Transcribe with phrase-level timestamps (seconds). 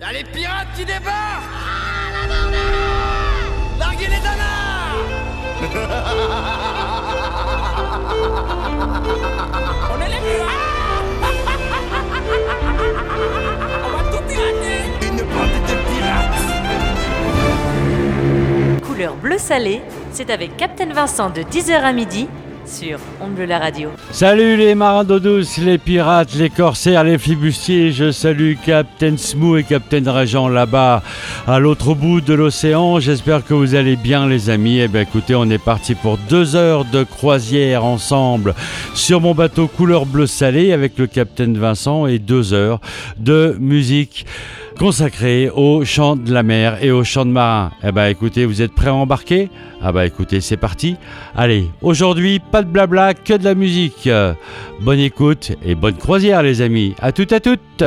[0.00, 1.08] Y'a les pirates qui débarquent!
[3.80, 4.98] Larguez les danards
[9.90, 10.54] On est les pirates!
[13.84, 14.78] On va tout pirater!
[15.02, 16.38] Une bande de pirates!
[18.86, 22.28] Couleur bleu salé, c'est avec Captain Vincent de 10h à midi
[22.68, 23.90] sur On Bleu la radio.
[24.10, 27.92] Salut les marins d'eau douce, les pirates, les corsaires, les flibustiers.
[27.92, 31.02] Je salue Captain Smou et Captain Régent là-bas,
[31.46, 33.00] à l'autre bout de l'océan.
[33.00, 34.80] J'espère que vous allez bien, les amis.
[34.80, 38.54] Eh bien, écoutez, on est parti pour deux heures de croisière ensemble
[38.94, 42.80] sur mon bateau couleur bleu salé avec le Captain Vincent et deux heures
[43.16, 44.26] de musique
[44.78, 47.72] consacrée au chant de la mer et au chant de marin.
[47.82, 49.50] Eh ben écoutez, vous êtes prêts à embarquer?
[49.82, 50.96] Ah bah écoutez, c'est parti.
[51.36, 54.08] Allez, aujourd'hui, pas de blabla, que de la musique.
[54.80, 56.94] Bonne écoute et bonne croisière les amis.
[57.00, 57.84] À toutes à toutes.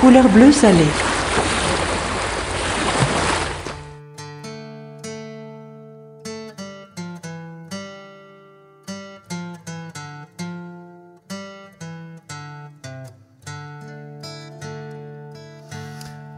[0.00, 0.84] Couleur bleu salé.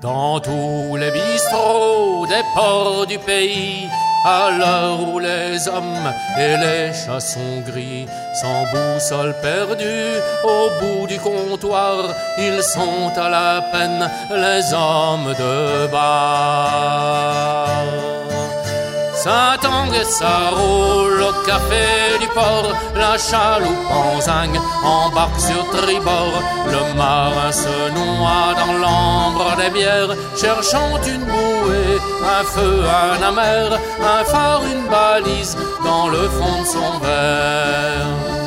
[0.05, 3.89] Dans tous les bistrots des ports du pays,
[4.23, 11.07] à l'heure où les hommes et les chats sont gris, sans boussole perdue, au bout
[11.07, 17.67] du comptoir, ils sont à la peine, les hommes de bar.
[19.15, 20.51] Ça tangue et ça
[21.47, 22.04] café
[22.95, 24.51] la chaloupe en zinc
[24.83, 26.35] embarque sur tribord.
[26.67, 33.79] Le marin se noie dans l'ambre des bières, cherchant une bouée, un feu, un amer,
[34.01, 38.45] un phare, une balise dans le fond de son verre.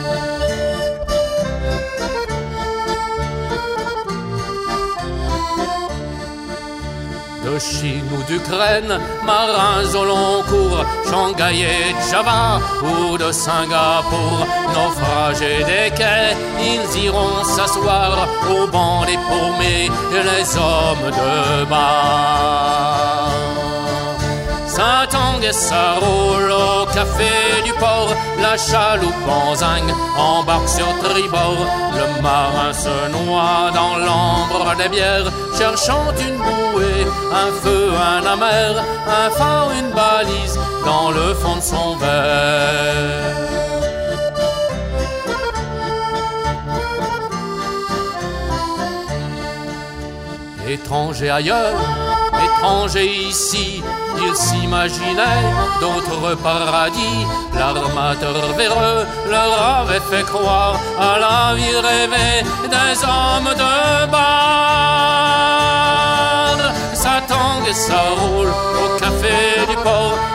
[7.48, 14.40] De Chine ou d'Ukraine, marins au long cours, Shanghai et Java ou de Singapour,
[14.74, 23.17] naufragés des quais, ils iront s'asseoir au banc des paumés, les hommes de bar.
[25.44, 28.10] Et ça roule au café du port,
[28.42, 29.84] la chaloupe en zinc
[30.18, 31.66] embarque sur tribord.
[31.94, 38.84] Le marin se noie dans l'ambre des bières, cherchant une bouée, un feu, un amer,
[39.08, 43.38] un phare, une balise dans le fond de son verre.
[50.68, 51.78] Étranger ailleurs,
[52.46, 53.84] étranger ici,
[54.18, 57.26] il s'imaginait d'autres paradis.
[57.54, 65.38] L'armateur véreux leur avait fait croire à la vie rêvée des hommes de bar.
[66.94, 69.57] Ça tangue et ça roule au café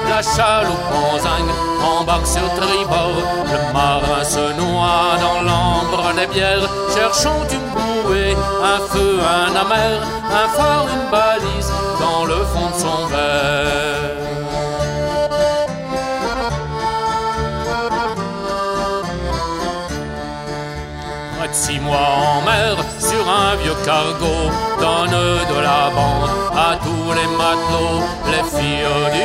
[0.09, 1.49] la chaloupe zinc
[1.83, 3.19] embarque sur tribord.
[3.53, 10.01] Le marin se noie dans l'ambre des bières, cherchant une bouée, un feu, un amer,
[10.31, 14.23] un phare, une balise dans le fond de son verre.
[21.55, 24.51] Six mois en mer, sur un vieux cargo,
[24.81, 28.03] donne de la bande à tous les matelots.
[28.33, 29.23] Les filles du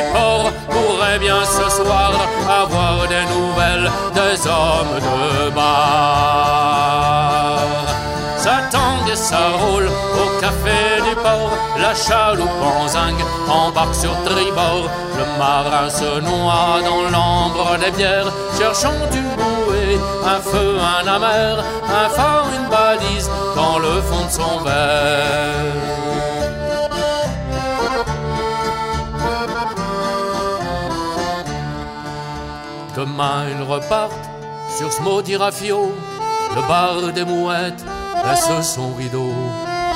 [1.16, 2.12] bien ce soir
[2.48, 7.58] avoir des nouvelles des hommes de bar.
[8.36, 13.16] Ça tangue et ça roule au café du port, la chaloupe en zinc
[13.48, 14.90] embarque sur tribord.
[15.18, 21.64] Le marin se noie dans l'ambre des bières, cherchant une bouée, un feu, un amer,
[21.84, 26.27] un phare, une balise dans le fond de son verre.
[33.50, 34.30] Ils repartent
[34.76, 35.92] sur ce maudit rafio,
[36.54, 37.84] le bar des mouettes
[38.24, 39.32] laisse son rideau.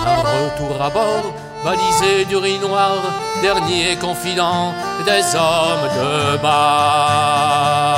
[0.05, 1.33] Un retour à bord,
[1.65, 2.97] balisé du riz noir,
[3.41, 4.73] dernier confident
[5.05, 7.93] des hommes de bar.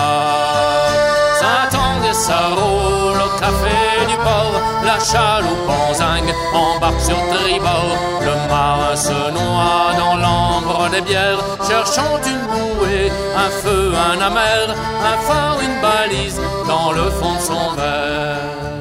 [1.41, 3.23] Ça tangue et ça roule
[4.09, 5.95] du port, la chaloupe en
[6.55, 7.97] embarque sur tribord.
[8.21, 14.75] Le marin se noie dans l'ambre des bières, cherchant une bouée, un feu, un amer,
[15.11, 18.74] un phare, une balise dans le fond de son verre.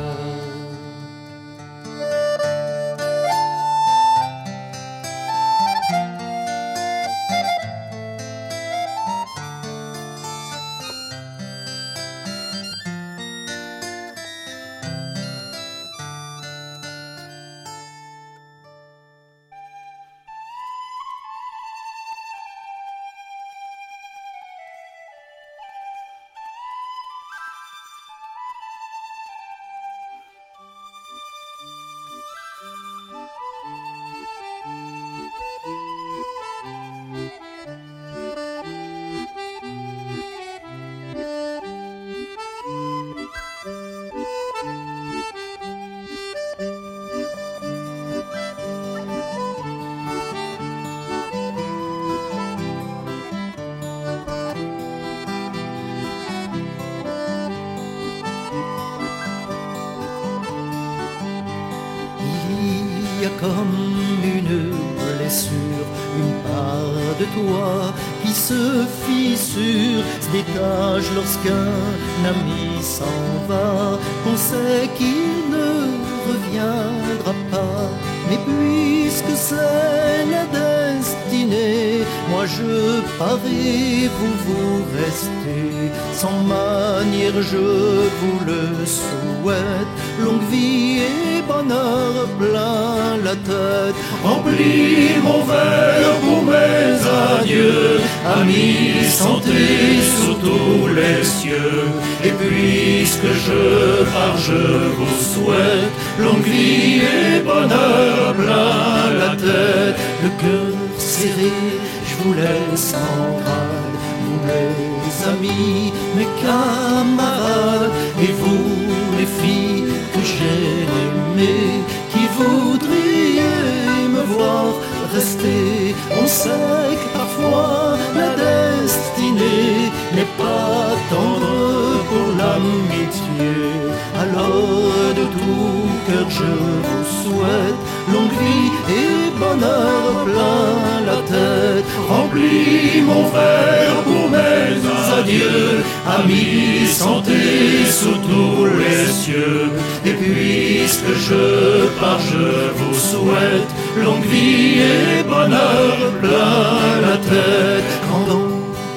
[151.16, 153.72] Je pars, je vous souhaite
[154.04, 157.92] longue vie et bonheur plein la tête.
[158.10, 158.50] Quand dans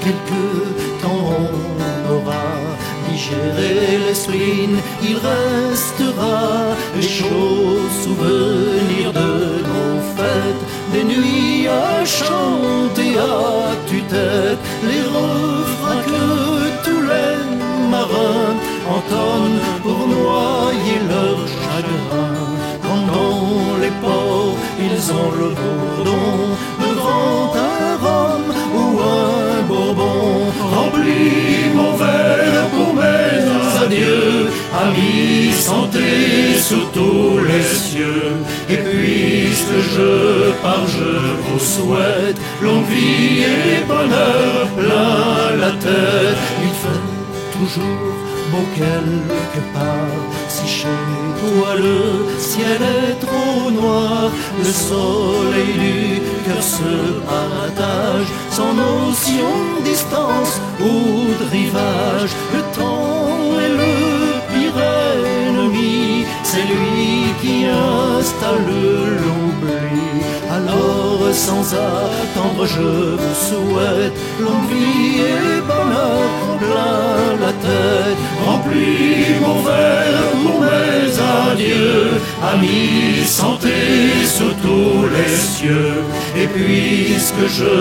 [0.05, 2.47] quelques temps on aura
[3.11, 4.69] digéré l'esprit,
[5.03, 9.31] il restera les chauds souvenirs de
[9.71, 16.25] nos fêtes, des nuits à chanter à tue-tête, les refrains que
[16.85, 18.55] tous les marins
[18.97, 21.86] entonnent pour noyer leur chagrin.
[24.97, 28.45] Ont le bourdon, devant un rhum
[28.75, 34.49] ou un bourbon, remplis mon verre pour mes adieux,
[34.85, 38.33] amis, santé sous tous les cieux.
[38.71, 41.13] Et puisque je pars, je
[41.45, 46.41] vous souhaite longue vie et bonheur plein la tête.
[46.63, 47.05] Il fait
[47.57, 48.15] toujours
[48.51, 51.99] beau quelque part, si chez toi le
[52.39, 56.93] ciel est trop noir, le soleil du cœur se
[57.33, 60.95] partage, sans notion de distance ou
[61.41, 63.95] de rivage, le temps est le
[64.53, 64.81] pire
[65.49, 68.67] ennemi, c'est lui qui installe
[69.23, 70.07] l'oubli.
[70.51, 78.19] Alors sans attendre je vous souhaite longue vie et bonheur plein la tête.
[78.45, 81.09] Remplis mon verre pour mes
[81.51, 82.11] adieux,
[82.53, 83.79] amis, santé
[84.25, 86.03] sous tous les cieux.
[86.37, 87.75] Et puisque je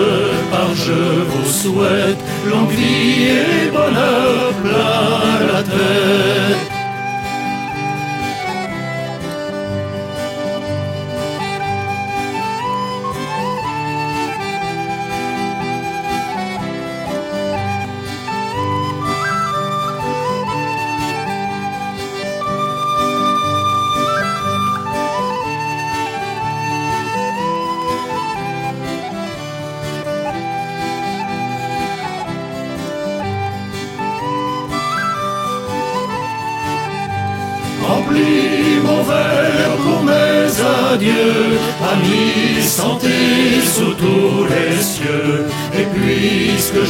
[0.50, 6.75] pars, je vous souhaite longue vie et bonheur plein la tête.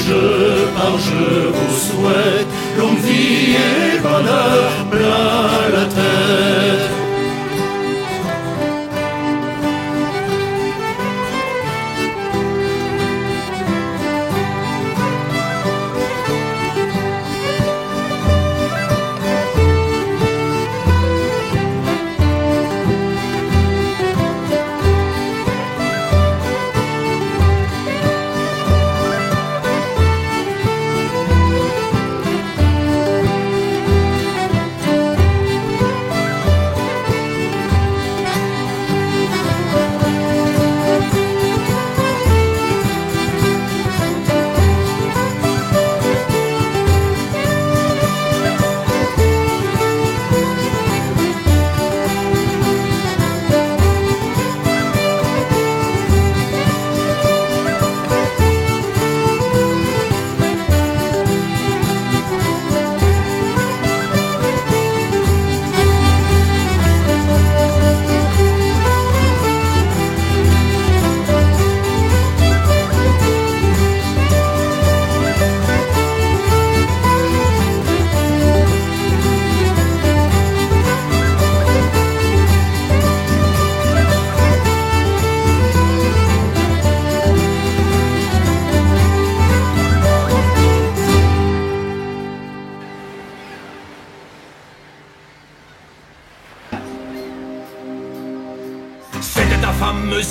[0.07, 2.47] Puisque je pars, je vous souhaite
[2.79, 4.66] longue vie et bonheur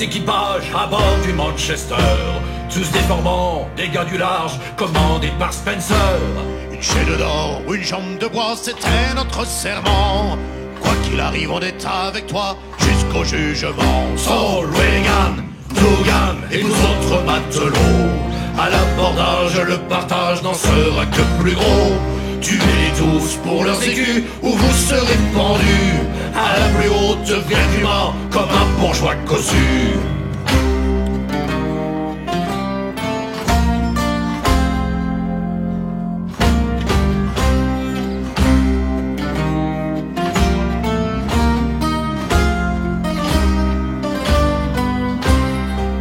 [0.05, 1.95] équipages à bord du Manchester.
[2.71, 6.19] Tous déformants, des gars du large, commandés par Spencer.
[6.71, 10.37] Une chaîne d'or ou une jambe de bois, c'était notre serment.
[10.81, 14.05] Quoi qu'il arrive, on est avec toi jusqu'au jugement.
[14.15, 15.35] Saul, Reagan,
[15.73, 18.11] Dugan et vous autres matelots.
[18.59, 22.14] À l'abordage, le partage n'en sera que plus gros.
[22.41, 25.99] Tuez-les tous pour leurs écus ou vous serez pendus
[26.33, 27.87] à la plus haute virgule
[28.31, 29.55] comme un bourgeois cossu.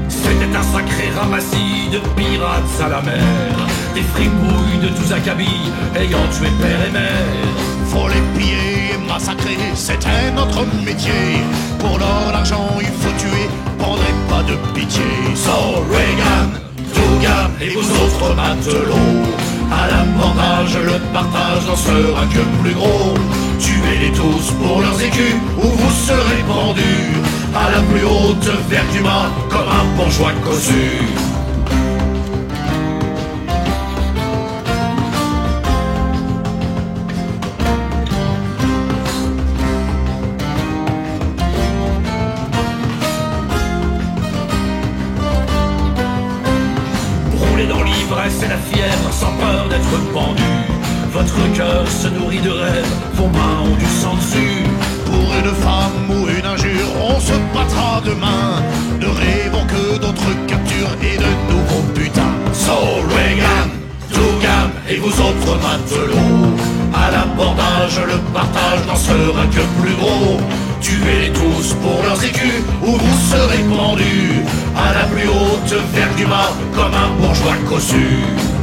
[0.09, 3.34] C'était un sacré ramassis de pirates à la mer
[3.95, 7.47] Des fripouilles de tous acabits ayant tué père et mère.
[7.87, 11.45] Faut les piller et massacrer, c'était notre métier.
[11.79, 13.49] Pour l'or, l'argent, il faut tuer,
[13.79, 15.05] prendrez pas de pitié.
[15.37, 16.51] Saul, Reagan,
[16.93, 19.23] Dugan et vous autres matelots.
[19.71, 23.15] À l'abordage, le partage n'en sera que plus gros.
[23.61, 27.15] Tuez-les tous pour leurs écus ou vous serez pendus.
[27.55, 29.03] À la plus haute vertu
[29.49, 31.34] comme un bourgeois cossu
[68.33, 70.39] partage n'en sera que plus gros.
[70.81, 74.45] Tuez-les tous pour leurs écus ou vous serez pendus
[74.77, 78.54] à la plus haute vertu mât comme un bourgeois cossu.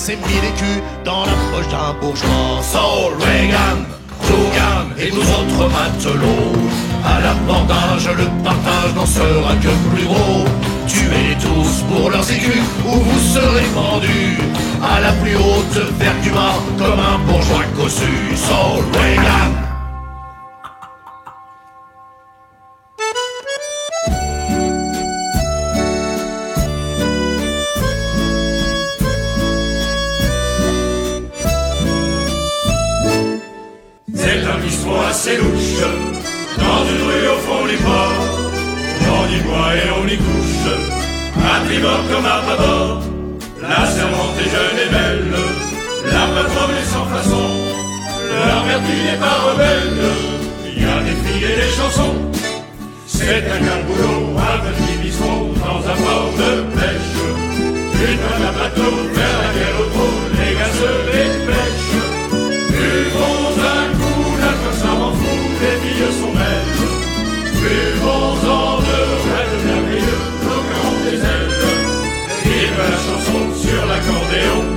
[0.00, 2.62] Ramassé mille écus dans la poche d'un bourgeois.
[2.62, 3.84] Saul, Reagan,
[4.26, 6.68] Dugan et vous autres matelots.
[7.04, 10.44] À l'abordage, le partage n'en sera que plus gros.
[10.86, 14.38] Tuez-les tous pour leurs écus ou vous serez pendus
[14.82, 18.36] à la plus haute vertu mât comme un bourgeois cossu.
[18.36, 19.59] Saul, Reagan.
[48.90, 50.00] Vertu n'est pas rebelle,
[50.66, 52.16] il y a des et des chansons.
[53.06, 57.14] C'est un galboulot, un petit bistrot, dans un port de pêche.
[58.02, 61.98] Une à bateau, vers laquelle au trot, les gars se les pêchent.
[62.70, 66.74] Buvons un coup, la ça m'en fout, les filles sont belles.
[67.60, 68.98] Buvons-en de
[69.30, 71.50] rêves merveilleux, nos des ailes.
[72.78, 74.69] La chanson sur l'accordéon,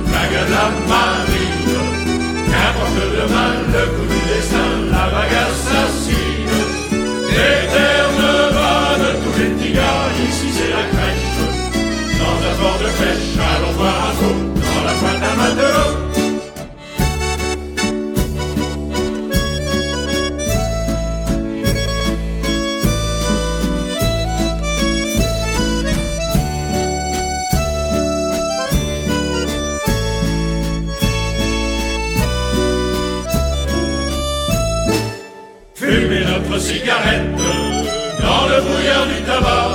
[36.86, 39.68] dans le brouillard du tabac.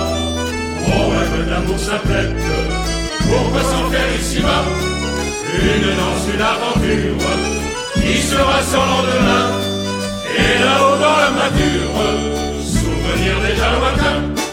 [0.86, 2.36] On rêve d'amour simplette,
[3.28, 4.64] pourquoi s'en faire ici-bas
[5.62, 7.26] Une danse, une aventure
[7.96, 9.46] qui sera sans lendemain.
[10.38, 11.98] Et là-haut dans la mature,
[12.64, 14.44] souvenir déjà lointain.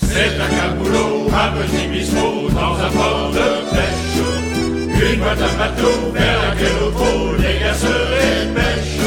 [0.00, 5.12] C'est un caboulot, un petit bistrot dans un port de pêche.
[5.12, 9.01] Une boîte à bateau vers laquelle au trot les gars se.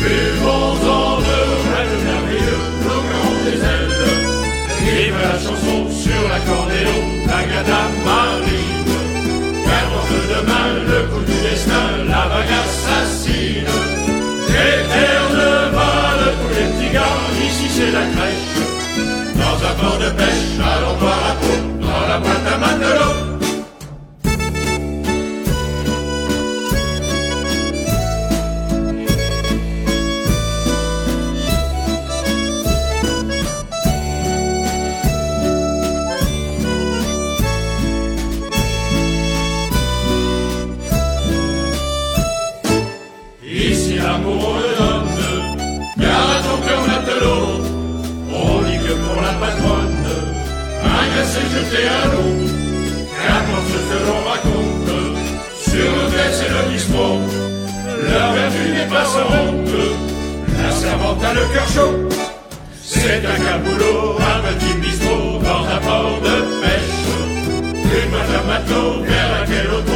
[0.00, 1.40] Buvons-en le
[1.70, 3.96] rêve merveilleux, bloquant des ailes.
[4.84, 8.78] Vive la chanson sur l'accordéon, la gada marine.
[9.64, 13.72] Car Gardons de demain le coup du destin, la vague assassine.
[14.48, 18.48] Éterne balle pour les petits gars, ici c'est la crèche.
[19.34, 23.27] Dans un port de pêche, allons boire la peau, dans la boîte à matelots.
[51.70, 52.50] 21 août,
[53.26, 54.94] car quand se feront raconte,
[55.60, 57.04] sur le fait et le dispo,
[58.10, 59.68] la vertu n'est pas sans honte,
[60.62, 62.08] la servante a le cœur chaud,
[62.82, 67.04] c'est un caboulot, un petit bisbo dans un port de pêche,
[67.74, 69.87] une madame vers laquelle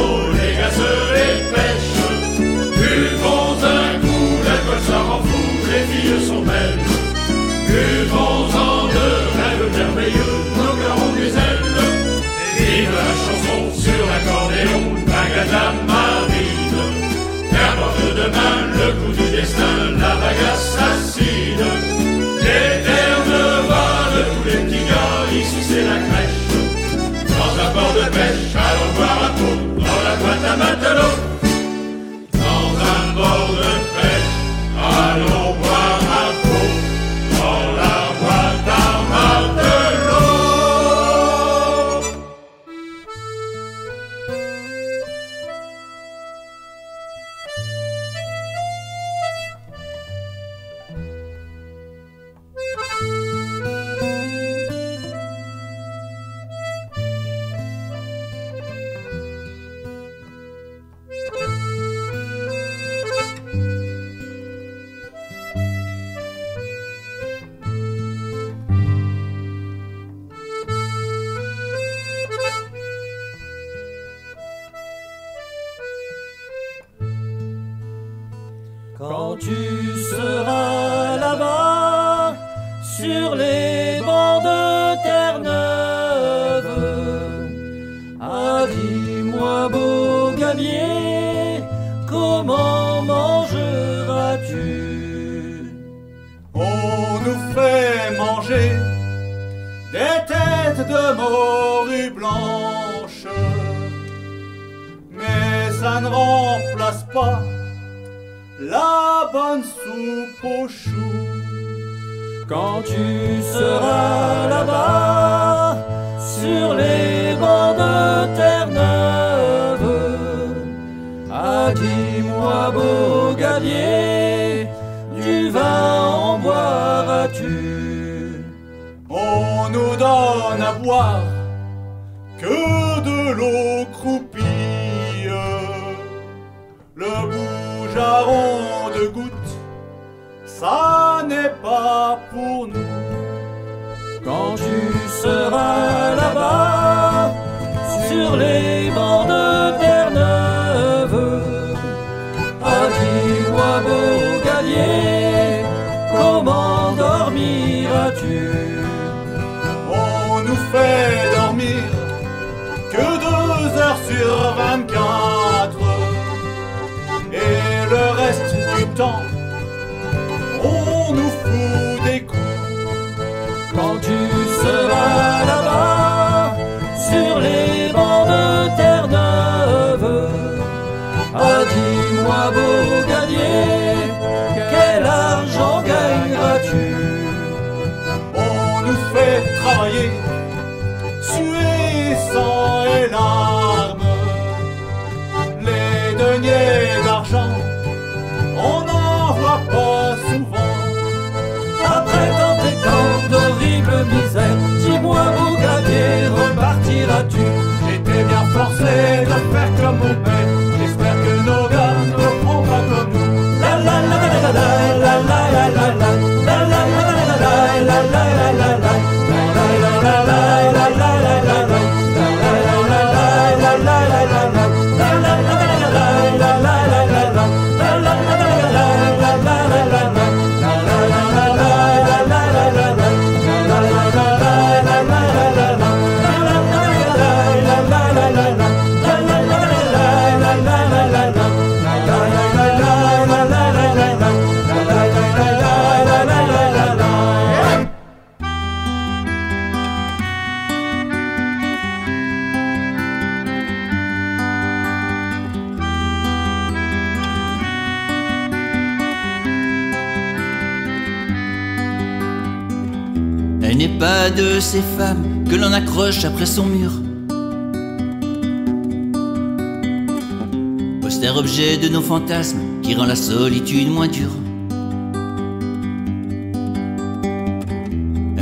[15.43, 16.83] d'Agatha Marine.
[17.51, 21.67] Qu'importe demain le coup du destin, la vague assassine.
[22.39, 23.33] L'éterne
[23.69, 26.43] va de tous les petits gars, ici c'est la crèche.
[27.27, 31.42] Dans un port de pêche, allons boire à peau, dans la boîte à matelot.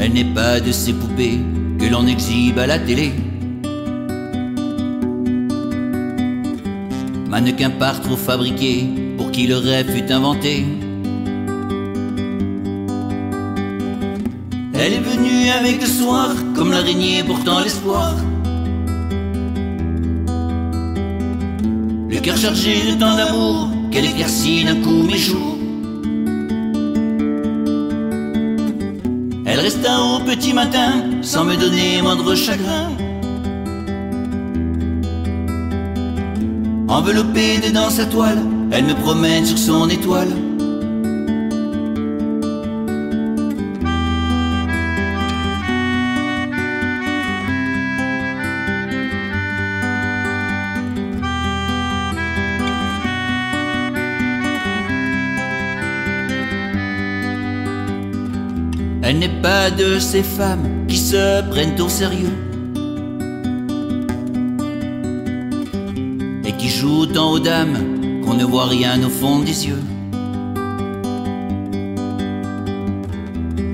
[0.04, 1.40] Elle n'est pas de ces poupées
[1.78, 3.12] que l'on exhibe à la télé.
[7.30, 10.66] Mannequin par trop fabriqué pour qui le rêve fut inventé.
[14.74, 18.16] Elle est venue avec le soir, comme l'araignée portant l'espoir.
[22.10, 25.61] Le cœur chargé de tant d'amour, qu'elle éclaircit d'un coup mes jours.
[29.62, 32.90] Resta au petit matin, sans me donner moindre chagrin.
[36.88, 40.30] Enveloppée dedans sa toile, elle me promène sur son étoile.
[59.78, 62.34] De ces femmes qui se prennent au sérieux
[66.46, 69.84] et qui jouent tant aux dames qu'on ne voit rien au fond des yeux.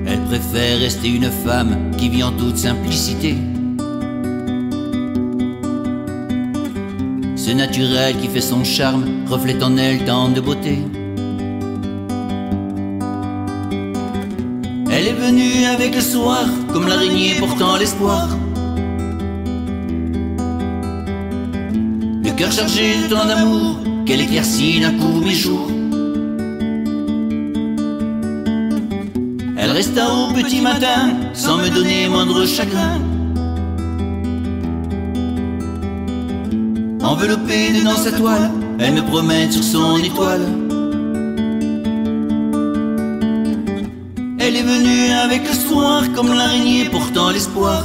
[0.06, 3.36] Elle préfère rester une femme qui vit en toute simplicité.
[7.36, 10.78] Ce naturel qui fait son charme reflète en elle tant de beauté.
[15.98, 18.28] Le soir, comme l'araignée portant l'espoir.
[22.26, 25.68] Le cœur chargé de tant d'amour, qu'elle éclaircit d'un coup mes jours.
[29.60, 31.00] Elle resta au petit matin,
[31.34, 33.00] sans me donner moindre chagrin.
[37.02, 40.46] Enveloppée dedans sa toile, elle me promène sur son étoile.
[46.14, 47.84] Comme l'araignée portant l'espoir.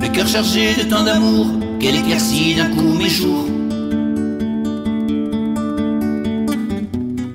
[0.00, 1.46] Le cœur chargé de tant d'amour
[1.80, 3.46] qu'elle éclaircit d'un coup mes jours.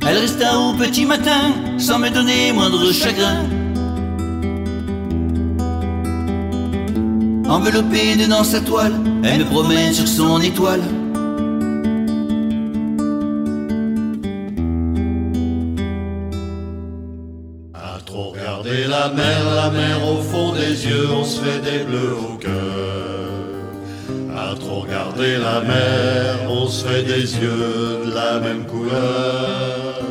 [0.08, 3.44] Elle resta au petit matin sans me donner moindre chagrin.
[7.50, 10.84] Enveloppée dedans sa toile, elle me promène sur son étoile.
[19.08, 22.52] La mer, la mer au fond des yeux, on se fait des bleus au cœur.
[24.36, 30.02] À trop regarder la mer, on se fait des yeux de la même couleur.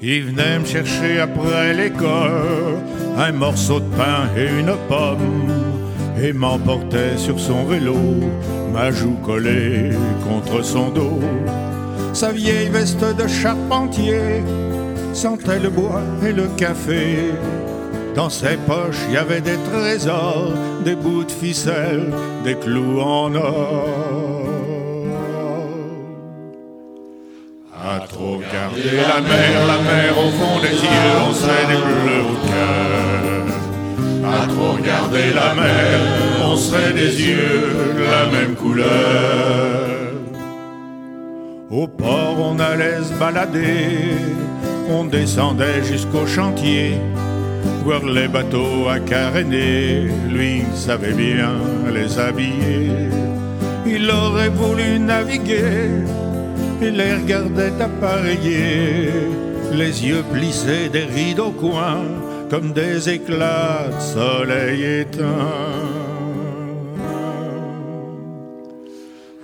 [0.00, 2.78] Il venait me chercher après l'école
[3.18, 5.46] un morceau de pain et une pomme
[6.22, 7.96] et m'emportait sur son vélo,
[8.72, 9.90] ma joue collée
[10.26, 11.20] contre son dos.
[12.14, 14.42] Sa vieille veste de charpentier
[15.12, 17.32] sentait le bois et le café.
[18.14, 20.52] Dans ses poches, il y avait des trésors,
[20.84, 22.12] des bouts de ficelle,
[22.44, 24.40] des clous en or.
[27.82, 32.24] À trop regarder la mer, la mer au fond des yeux, on serait des bleus
[32.30, 33.40] au cœur.
[34.32, 36.00] À trop regarder la mer,
[36.44, 39.90] on serait des yeux de la même couleur.
[41.70, 44.08] Au port, on allait se balader,
[44.90, 46.94] on descendait jusqu'au chantier,
[47.84, 50.08] voir les bateaux à caréner.
[50.28, 51.52] Lui savait bien
[51.94, 52.90] les habiller,
[53.86, 56.04] il aurait voulu naviguer
[56.82, 59.10] il les regardait appareillés,
[59.72, 62.00] les yeux plissés des rides au coin,
[62.48, 65.79] comme des éclats de soleil éteint.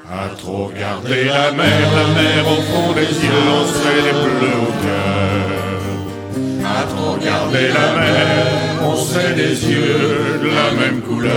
[0.09, 4.59] À trop regarder la mer, la mer au fond des yeux, on serait les bleus
[4.63, 5.51] au cœur.
[6.65, 8.47] À trop regarder la mer,
[8.85, 11.33] on serait des yeux de la même couleur.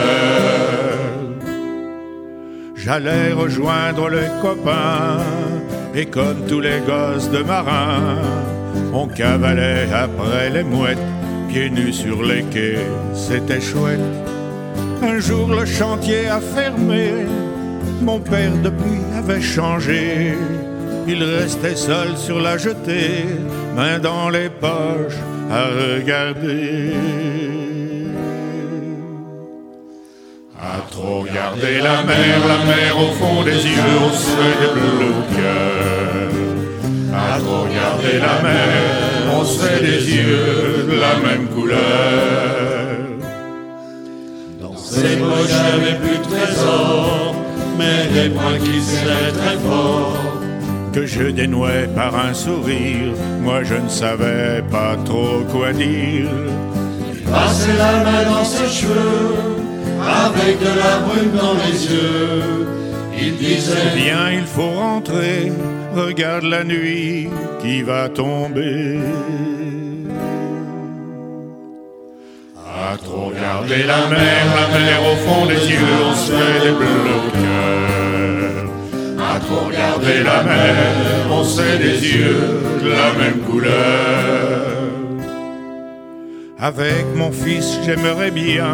[2.76, 5.18] J'allais rejoindre les copains
[5.96, 8.22] et comme tous les gosses de marins,
[8.94, 10.98] on cavalait après les mouettes,
[11.50, 14.00] pieds nus sur les quais, c'était chouette.
[15.02, 17.26] Un jour le chantier a fermé,
[18.02, 20.34] mon père depuis avait changé.
[21.08, 23.26] Il restait seul sur la jetée,
[23.76, 26.94] main dans les poches à regarder.
[30.62, 35.14] À trop regarder la mer, la mer au fond des yeux, on serait des bleus
[35.20, 36.30] au cœur.
[37.14, 41.80] À trop regarder la mer, on se fait des yeux de la même couleur.
[44.62, 47.29] Dans ces poches, j'avais plus de trésors,
[47.80, 50.18] mais des points qui seraient très forts.
[50.94, 56.30] Que je dénouais par un sourire, moi je ne savais pas trop quoi dire.
[57.32, 59.36] Passer la main dans ses cheveux,
[60.26, 62.68] avec de la brume dans les yeux.
[63.22, 65.52] Il disait Viens, il faut rentrer,
[65.96, 67.30] regarde la nuit
[67.62, 68.98] qui va tomber.
[72.92, 75.78] À trop regarder la mer, la mer au fond des yeux,
[76.10, 76.76] on se fait des
[77.44, 78.66] cœur.
[79.20, 80.76] À trop regarder la mer,
[81.30, 82.48] on se fait des yeux
[82.84, 84.72] de la même couleur.
[86.58, 88.74] Avec mon fils, j'aimerais bien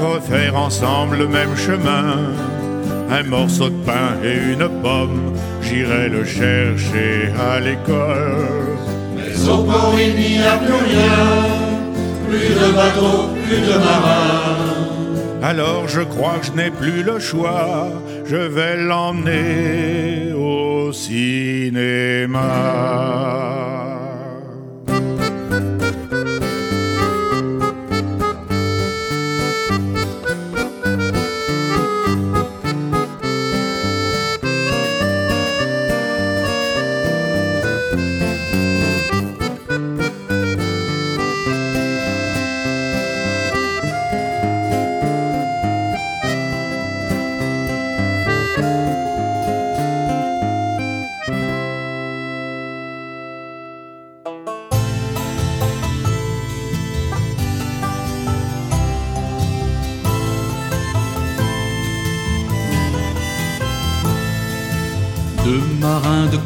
[0.00, 2.16] refaire ensemble le même chemin.
[3.08, 8.48] Un morceau de pain et une pomme, j'irai le chercher à l'école.
[9.14, 11.61] Mais au port il n'y a plus rien,
[12.32, 15.42] plus de bateaux, plus de marins.
[15.42, 17.88] Alors je crois que je n'ai plus le choix,
[18.24, 22.40] je vais l'emmener au cinéma.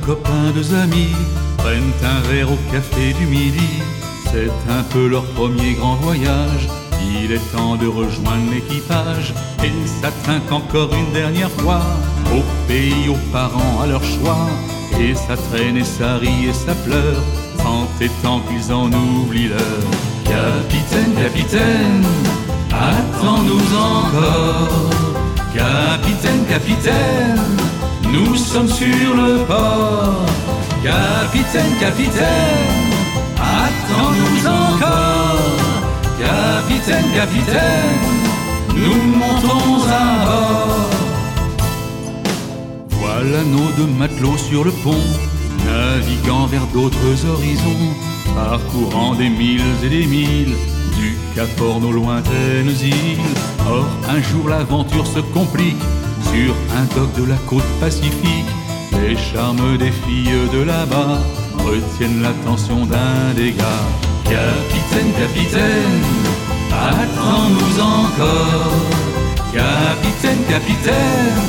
[0.07, 1.15] Copains, deux amis
[1.59, 3.83] prennent un verre au café du midi.
[4.31, 6.69] C'est un peu leur premier grand voyage.
[7.23, 11.83] Il est temps de rejoindre l'équipage et ça trinque encore une dernière fois
[12.33, 14.47] au pays, aux parents, à leur choix.
[15.01, 17.23] Et ça traîne et ça rit et ça pleure,
[17.59, 19.91] s'entêtant qu'ils en oublient l'heure.
[20.25, 22.05] Capitaine, capitaine,
[22.71, 24.91] attends-nous encore.
[25.55, 27.66] Capitaine, capitaine,
[28.17, 30.27] nous sommes sur le port.
[30.83, 32.81] Capitaine, capitaine,
[33.37, 35.41] attends-nous encore.
[36.19, 38.01] Capitaine, capitaine,
[38.75, 40.91] nous montons à bord.
[42.91, 45.07] Voilà nos deux matelots sur le pont,
[45.67, 47.93] naviguant vers d'autres horizons,
[48.35, 50.57] parcourant des milles et des milles,
[50.99, 53.19] du Cap aux lointaines îles.
[53.69, 55.83] Or, un jour l'aventure se complique
[56.33, 58.51] sur un dock de la côte pacifique.
[58.93, 61.19] Les charmes des filles de là-bas
[61.65, 63.87] retiennent l'attention d'un des gars.
[64.25, 66.03] Capitaine, capitaine,
[66.73, 68.73] attends-nous encore.
[69.53, 71.47] Capitaine, capitaine,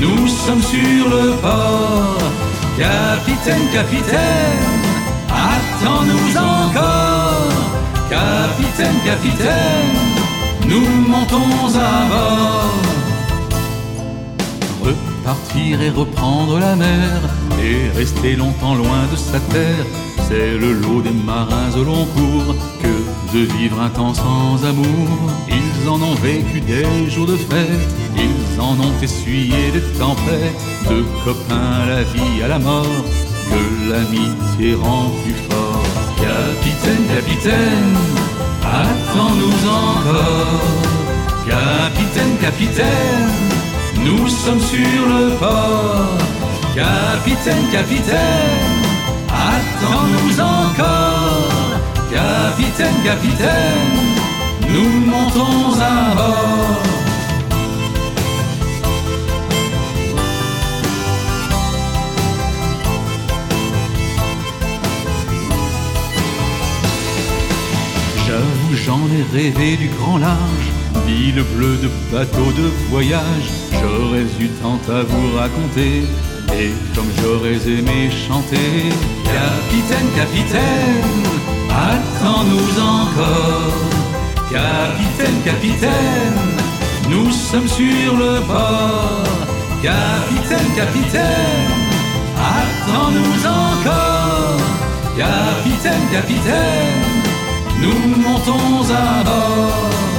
[0.00, 2.18] nous sommes sur le port.
[2.78, 4.68] Capitaine, capitaine,
[5.28, 7.58] attends-nous encore.
[8.08, 9.96] Capitaine, capitaine,
[10.66, 12.97] nous montons à bord.
[15.28, 17.20] Repartir et reprendre la mer
[17.62, 19.84] et rester longtemps loin de sa terre,
[20.26, 25.08] c'est le lot des marins au long cours que de vivre un temps sans amour.
[25.50, 31.04] Ils en ont vécu des jours de fête, ils en ont essuyé des tempêtes, de
[31.26, 33.04] copains à la vie, à la mort,
[33.50, 35.84] que l'amitié rend plus fort.
[36.16, 37.96] Capitaine, capitaine,
[38.64, 40.62] attends-nous encore.
[41.46, 43.57] Capitaine, capitaine,
[44.08, 46.18] nous sommes sur le port.
[46.74, 48.78] Capitaine, capitaine,
[49.28, 51.48] attends-nous encore.
[52.10, 53.96] Capitaine, capitaine,
[54.72, 56.82] nous montons à bord.
[68.26, 70.68] J'avoue, j'en ai rêvé du grand large,
[71.08, 73.48] d'île bleue, de bateaux de voyage.
[73.72, 76.04] J'aurais eu tant à vous raconter,
[76.60, 78.92] et comme j'aurais aimé chanter.
[79.24, 81.26] Capitaine, capitaine,
[81.90, 83.78] attends-nous encore.
[84.50, 86.40] Capitaine, capitaine,
[87.10, 89.24] nous sommes sur le port.
[89.82, 91.70] Capitaine, capitaine,
[92.56, 94.60] attends-nous encore.
[95.16, 97.04] Capitaine, capitaine,
[97.82, 100.17] nous montons à bord.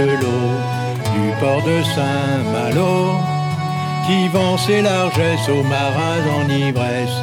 [0.00, 0.52] Matelot
[1.14, 3.16] du port de Saint-Malo
[4.06, 7.18] qui vend ses largesses aux marins en ivresse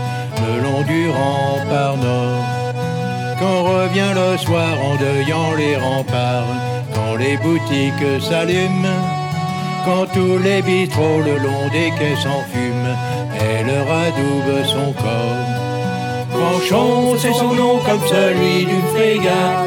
[0.45, 2.43] le long du rempart nord.
[3.39, 6.55] Quand revient le soir en deuillant les remparts,
[6.93, 9.01] quand les boutiques s'allument,
[9.85, 12.95] quand tous les bistrots le long des quais s'enfument,
[13.39, 15.47] elle radoube son corps.
[16.31, 19.66] Franchon, c'est son nom comme celui d'une frégate,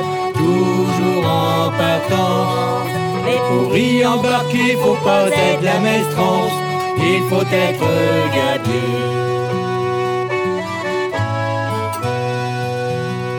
[7.30, 7.90] faut être
[8.36, 8.90] gadier.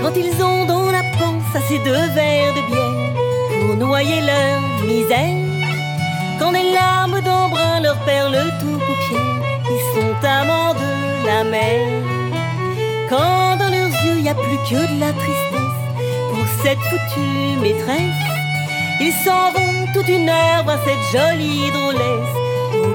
[0.02, 3.12] Quand ils ont dans la panse assez de verres de bière
[3.60, 5.46] pour noyer leur misère,
[6.40, 9.44] quand des larmes d'embrun leur perlent tout paupières,
[9.76, 10.92] ils sont amants de
[11.28, 11.88] la mer.
[13.10, 15.80] Quand dans leurs yeux y a plus que de la tristesse
[16.32, 18.22] pour cette foutue maîtresse,
[19.02, 22.41] ils s'en vont toute une heure voir cette jolie drôlesse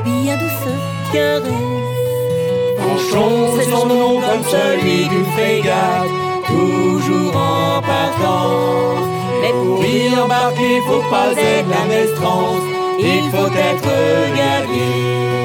[0.07, 0.75] bien douces
[1.13, 1.77] caresses.
[2.79, 6.15] Franchon, c'est son nom comme celui d'une frégate,
[6.47, 9.07] toujours en partance.
[9.41, 12.67] Mais pour y embarquer, faut pas être la maestrance,
[12.99, 13.93] il faut être
[14.37, 15.36] guerrier.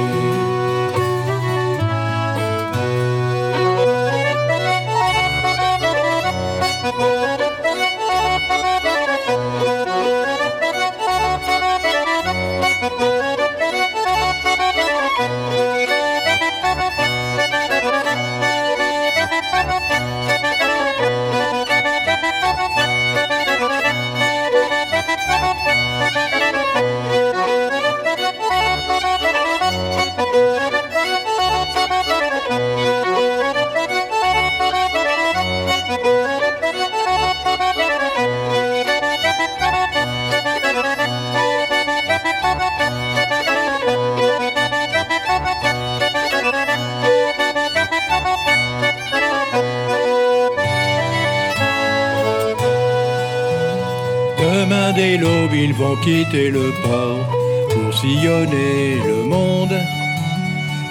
[56.02, 57.26] Quitter le port
[57.70, 59.78] pour sillonner le monde.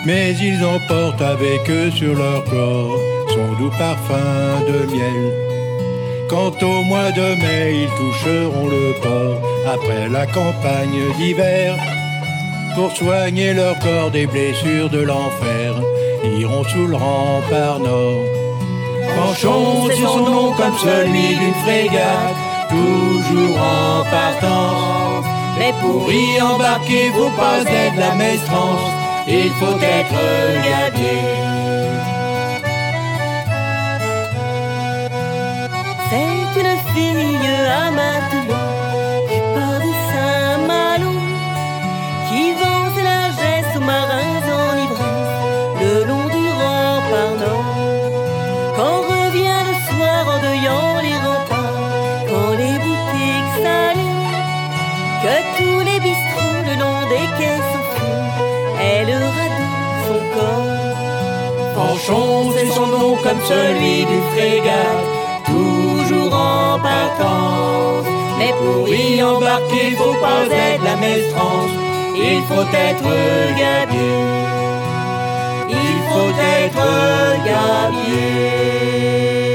[0.06, 2.98] Mais ils emportent avec eux sur leur corps
[3.28, 5.22] son doux parfum de miel.
[6.28, 9.40] Quand au mois de mai, ils toucheront le port
[9.74, 11.76] après la campagne d'hiver.
[12.74, 15.74] Pour soigner leur corps des blessures de l'enfer,
[16.38, 18.24] iront sous le rempart nord.
[19.16, 22.36] Franchon, c'est son nom comme celui d'une frégate
[22.68, 24.99] toujours en partance.
[25.60, 28.80] Mais pour y embarquer, faut pas être la maestrance,
[29.28, 30.20] il faut être
[30.64, 31.59] gadier.
[62.10, 65.04] Franchon, c'est son nom comme celui d'une frégate,
[65.46, 68.06] toujours en partance.
[68.38, 71.70] Mais pour y embarquer, faut pas être la maestrance,
[72.16, 73.04] il faut être
[73.56, 74.26] gabier.
[75.68, 76.34] Il faut
[76.64, 76.88] être
[77.44, 79.49] gabier.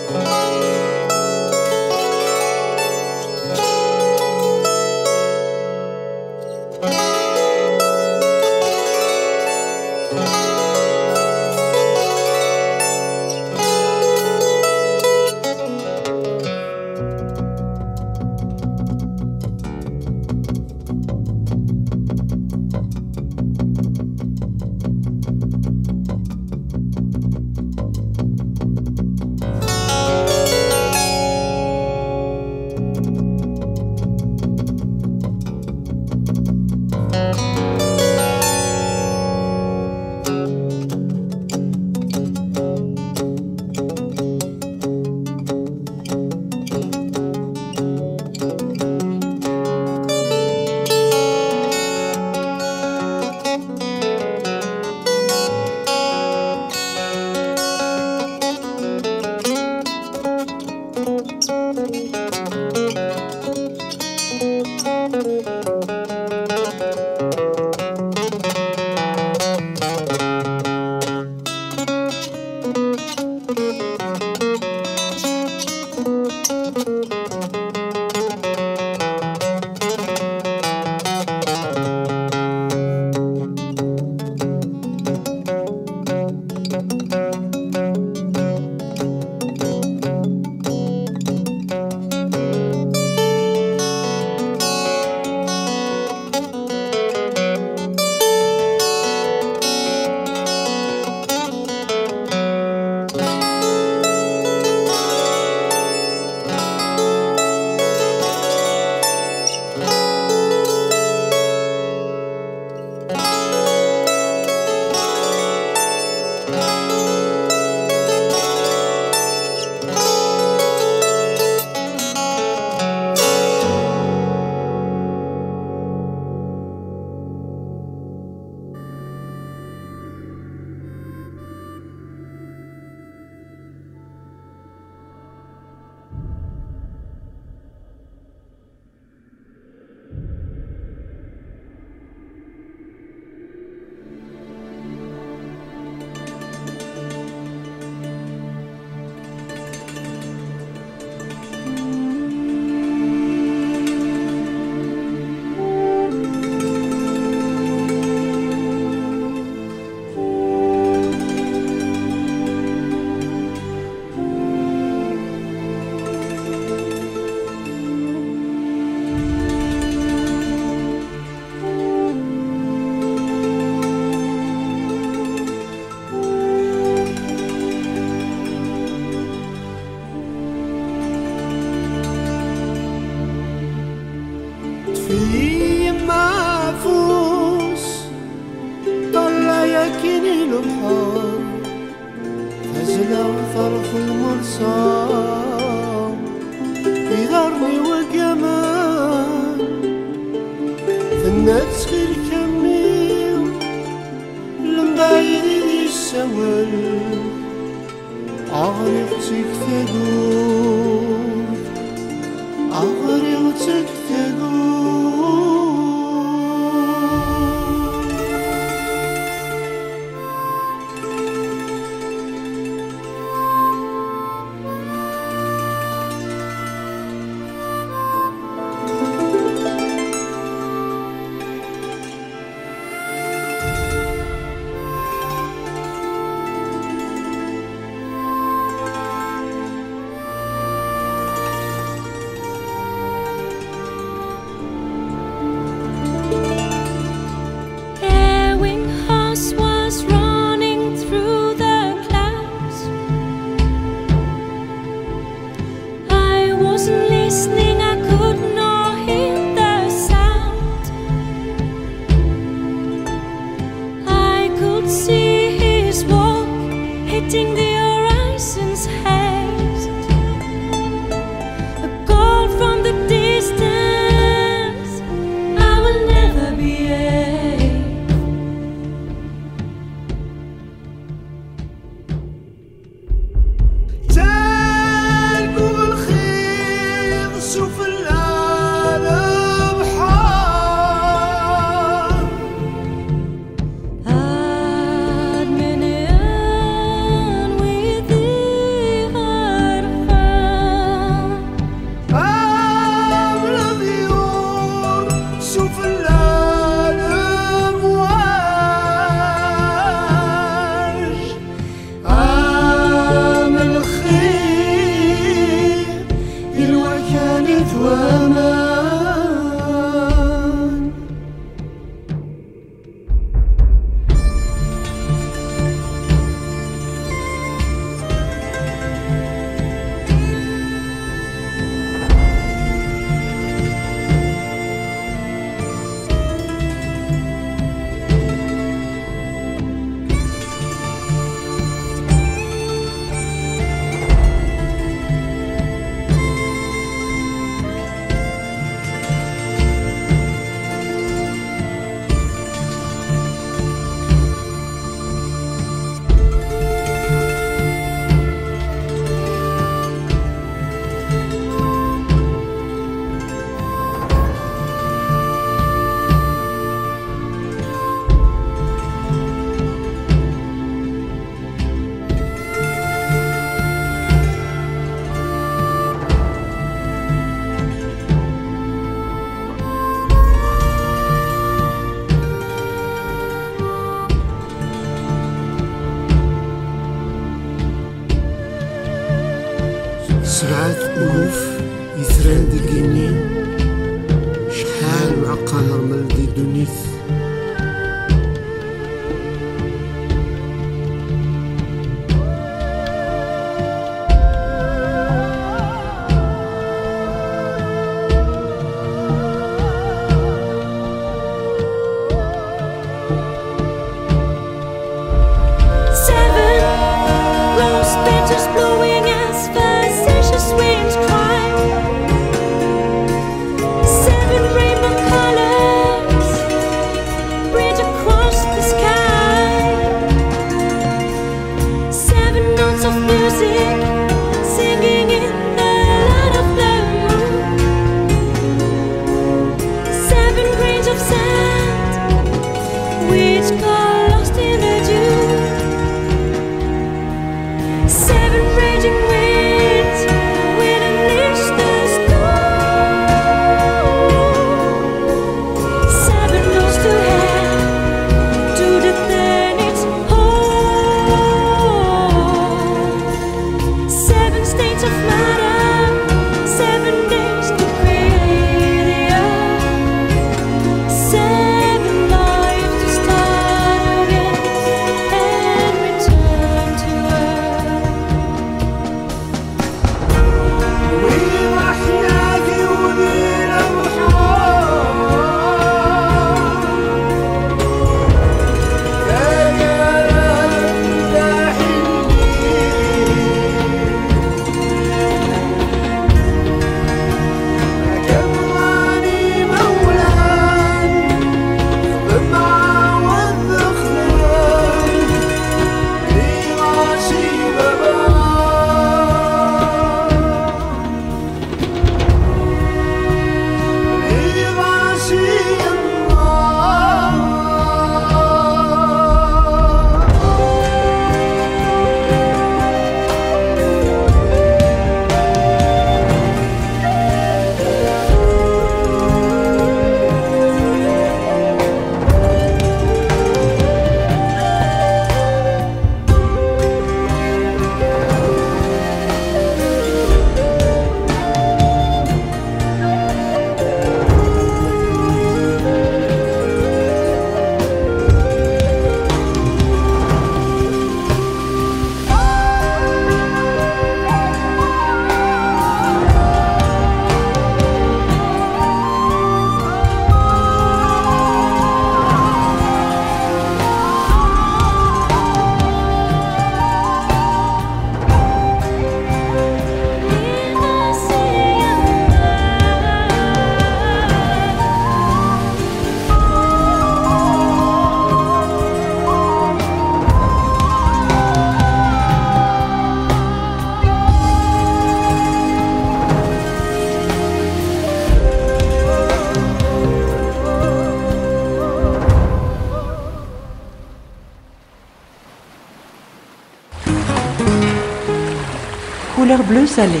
[599.66, 600.00] Salé.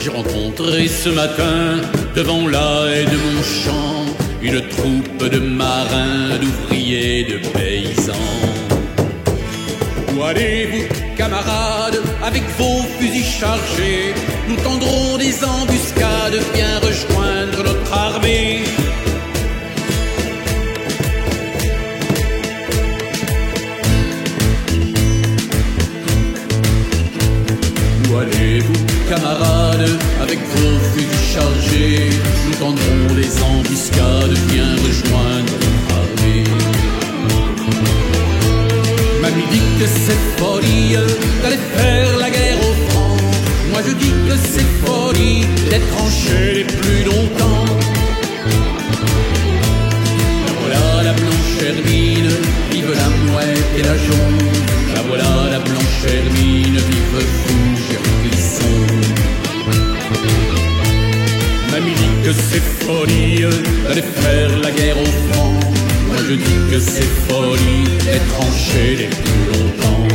[0.00, 1.80] J'ai rencontré ce matin,
[2.14, 4.04] devant la haie de mon champ,
[4.42, 8.12] une troupe de marins, d'ouvriers, de paysans.
[10.14, 10.84] Où allez-vous,
[11.16, 14.14] camarades, avec vos fusils chargés?
[14.48, 16.78] Nous tendrons des embuscades, viens
[32.58, 35.52] tendrons des embuscades, viens rejoindre
[35.90, 36.44] armée.
[39.20, 40.96] Mamie dit que c'est folie
[41.42, 42.05] d'aller faire
[63.96, 65.64] d'aller faire la guerre aux francs.
[66.06, 68.40] Moi je dis que c'est folie d'être
[68.98, 70.08] les plus longtemps.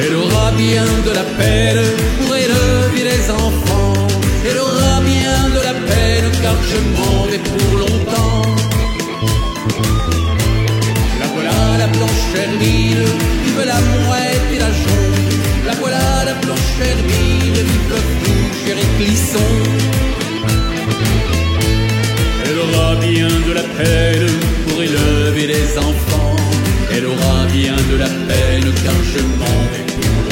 [0.00, 1.84] Elle aura bien de la peine
[2.18, 4.06] pour élever les enfants.
[4.48, 8.42] Elle aura bien de la peine car je m'en vais pour longtemps.
[11.20, 13.04] La voilà la blanche hermine,
[13.44, 15.28] vive la mouette et la jaune.
[15.66, 17.88] La voilà la blanche hermine, vive
[18.22, 20.18] Fougère et Clisson.
[20.20, 20.27] Elle
[23.00, 26.36] bien de la peine pour élever les enfants.
[26.92, 30.28] Elle aura bien de la peine car je m'en vais pour.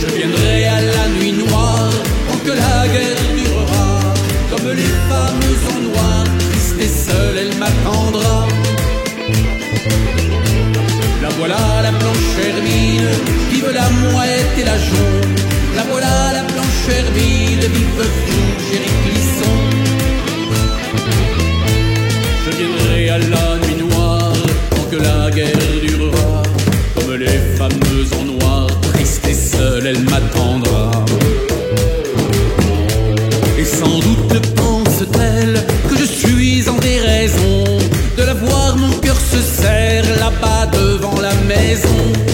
[0.00, 1.92] Je viendrai à la nuit noire
[2.28, 3.88] tant que la guerre durera.
[4.50, 8.48] Comme les femmes en noir, triste et seule, elle m'attendra.
[11.22, 13.12] La voilà la blanche hermine,
[13.50, 15.34] vive la mouette et la jaune.
[15.76, 18.59] La voilà la blanche hermine, vive Fougère
[22.44, 24.32] Je viendrai à la nuit noire
[24.70, 26.42] tant que la guerre durera.
[26.94, 30.90] Comme les fameuses en noir, triste et seule, elle m'attendra.
[33.58, 37.64] Et sans doute pense-t-elle que je suis en déraison
[38.16, 42.29] de la voir, mon cœur se serre là-bas devant la maison.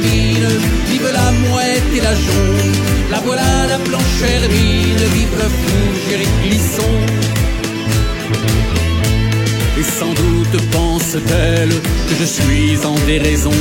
[0.00, 2.72] Vive la mouette et la jaune.
[3.10, 6.94] La voilà la blanche hermine, vive Fougère et Clisson.
[9.78, 13.58] Et sans doute pense-t-elle que je suis en déraison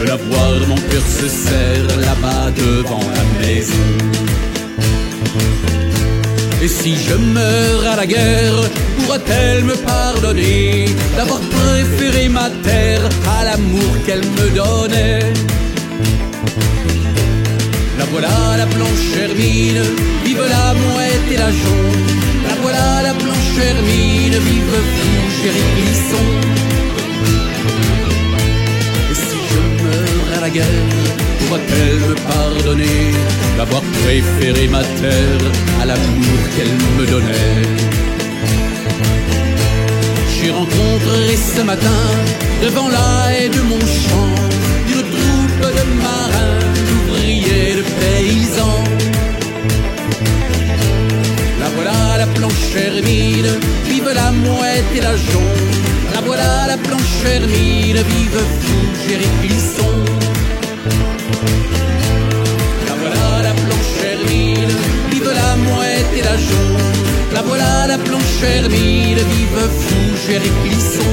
[0.00, 3.86] de la voir, mon cœur se serre là-bas devant la maison.
[6.62, 8.54] Et si je meurs à la guerre,
[9.02, 10.86] pourra-t-elle me pardonner
[11.16, 13.02] d'avoir préféré ma terre
[13.38, 15.32] à l'amour qu'elle me donnait?
[17.98, 19.82] La voilà la blanche hermine,
[20.24, 22.06] vive la mouette et la jaune.
[22.48, 26.28] La voilà la blanche hermine, vive Fougère et Clisson.
[29.10, 30.88] Et si je meurs à la guerre,
[31.38, 33.10] pourra-t-elle me pardonner
[33.56, 35.44] d'avoir préféré ma terre
[35.80, 38.01] à l'amour qu'elle me donnait?
[40.42, 42.02] J'ai rencontré ce matin,
[42.64, 44.34] devant la haie de mon champ,
[44.88, 48.82] une troupe de marins, d'ouvriers, de paysans.
[51.60, 53.52] La voilà la blanche hermine,
[53.86, 55.70] vive la mouette et la jaune.
[56.12, 59.94] La voilà la blanche hermine, vive Fougère et Clisson.
[62.88, 64.76] La voilà la blanche hermine,
[65.08, 67.11] vive la mouette et la jaune.
[67.34, 71.12] La voilà la blanche hermine, vive Fougère et Clisson.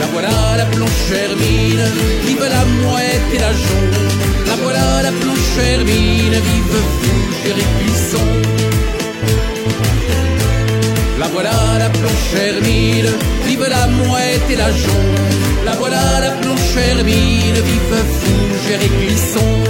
[0.00, 1.84] La voilà la blanche hermine,
[2.24, 3.96] vive la mouette et la jaune.
[4.46, 8.26] La voilà la blanche hermine, vive Fougère et Clisson.
[11.18, 13.10] La voilà la blanche hermine,
[13.46, 15.14] vive la mouette et la jaune.
[15.64, 19.65] La voilà la blanche hermine, vive Fougère et Clisson.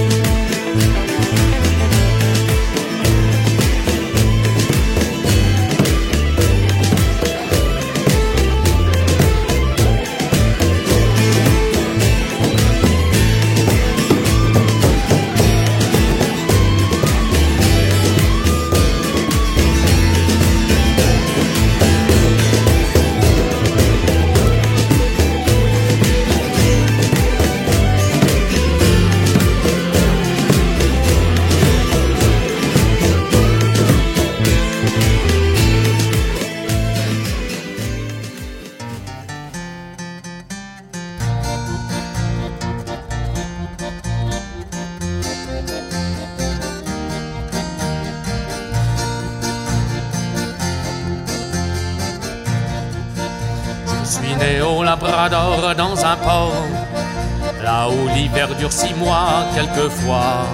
[59.57, 60.45] Quelquefois.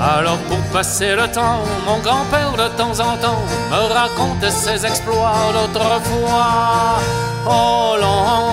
[0.00, 3.42] Alors pour passer le temps, mon grand-père de temps en temps
[3.72, 7.00] me raconte ses exploits d'autrefois.
[7.46, 8.52] Oh long,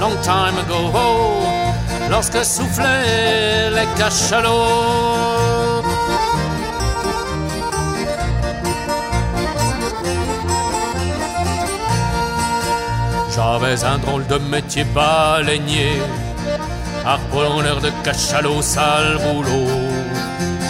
[0.00, 0.82] long time ago,
[2.10, 5.82] lorsque soufflaient les cachalots.
[13.34, 16.00] J'avais un drôle de métier baleinier,
[17.06, 19.68] harponneur de cachalot, sale boulot.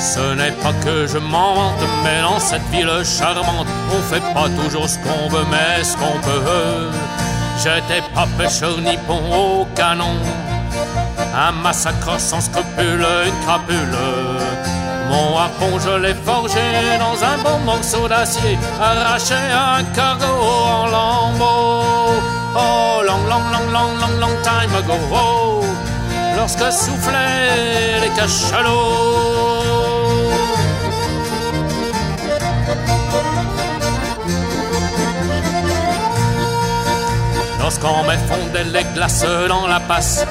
[0.01, 4.89] Ce n'est pas que je mente, mais dans cette ville charmante, on fait pas toujours
[4.89, 6.91] ce qu'on veut, mais ce qu'on peut.
[7.63, 10.17] J'étais pas pêcheur ni pont au canon,
[11.35, 13.99] un massacre sans scrupule, une crapule.
[15.09, 20.87] Mon harpon, je l'ai forgé dans un bon morceau d'acier, arraché à un cargo en
[20.87, 22.21] lambeaux.
[22.57, 25.64] Oh, long, long, long, long, long, long time ago, oh,
[26.37, 29.15] lorsque soufflaient les cachalots.
[37.61, 40.25] Lorsqu'on me fondait les glaces dans la passe,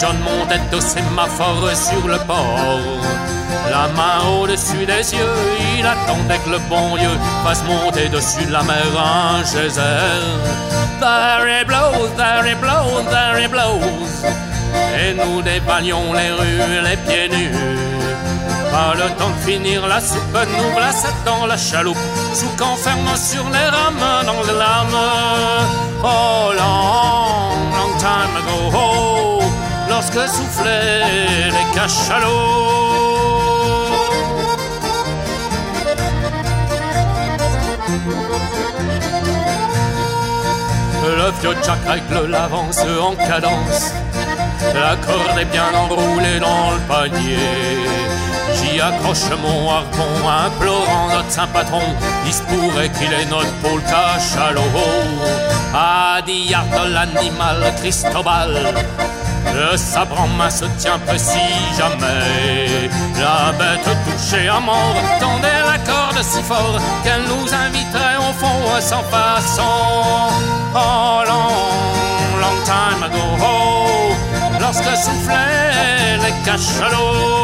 [0.00, 2.80] John montait au sémaphore sur le port.
[3.70, 5.36] La main au-dessus des yeux,
[5.78, 7.10] il attendait que le bon Dieu
[7.44, 10.22] fasse monter dessus la mer un geyser.
[11.00, 14.45] There it blows, there it blows, there it blows.
[14.98, 17.52] Et nous dévalions les rues, les pieds nus.
[18.70, 20.90] Pas le temps de finir la soupe, nous voilà
[21.24, 21.96] dans la chaloupe,
[22.34, 25.02] sous qu'enferme sur les rames dans les lames.
[26.02, 29.42] Oh, long, long time ago, oh,
[29.88, 32.66] lorsque soufflaient les cachalots.
[41.06, 44.05] Le vieux Jack règle l'avance en cadence.
[44.80, 47.86] La corde est bien enroulée dans le panier.
[48.54, 50.12] J'y accroche mon harpon,
[50.46, 51.82] implorant notre saint patron.
[52.26, 54.60] Il se pourrait qu'il est notre pôle cachalot.
[55.74, 58.74] À de l'animal Cristobal.
[59.54, 62.90] Le sabre en main se tient précis jamais.
[63.18, 68.80] La bête touchée à mort tendait la corde si fort qu'elle nous inviterait au fond
[68.80, 69.62] sans façon.
[70.74, 74.05] Oh, long, long time ago, oh,
[74.66, 77.36] lorsque soufflaient les cachalots.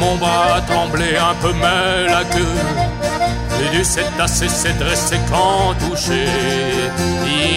[0.00, 6.26] Mon bras tremblait un peu, mais la queue du cétacé s'est dressé quand touché.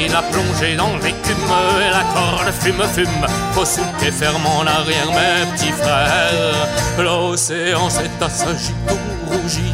[0.08, 1.52] Il a plongé dans l'écume
[1.86, 3.28] et la corde fume, fume.
[3.52, 6.68] Faut souquer ferme en arrière, mes petits frères.
[7.00, 8.98] L'océan s'est assagi tout
[9.30, 9.74] rougi.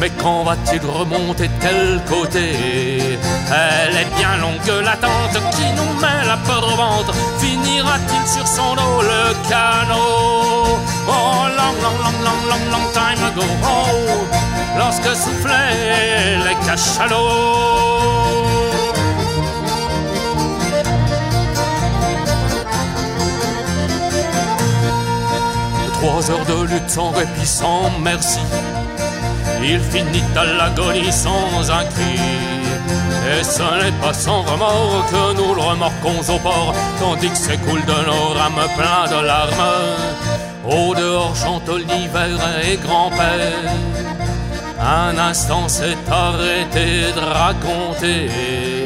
[0.00, 3.18] Mais quand va-t-il remonter de quel côté?
[3.52, 7.12] Elle est bien longue l'attente qui nous met la peur au ventre.
[7.38, 10.78] Finira-t-il sur son dos le canot?
[11.06, 13.44] Oh, long, long, long, long, long, long time ago.
[13.62, 14.24] Oh,
[14.78, 17.60] lorsque soufflaient les cachalots.
[25.92, 28.40] Trois heures de lutte sans répit, sans merci.
[29.62, 32.18] Il finit à l'agonie sans un cri.
[33.32, 37.84] Et ce n'est pas sans remords que nous le remorquons au port, tandis que s'écoule
[37.84, 40.10] de nos rames plein de larmes.
[40.64, 43.72] Au dehors chante l'hiver et grand-père.
[44.80, 48.79] Un instant s'est arrêté de raconter.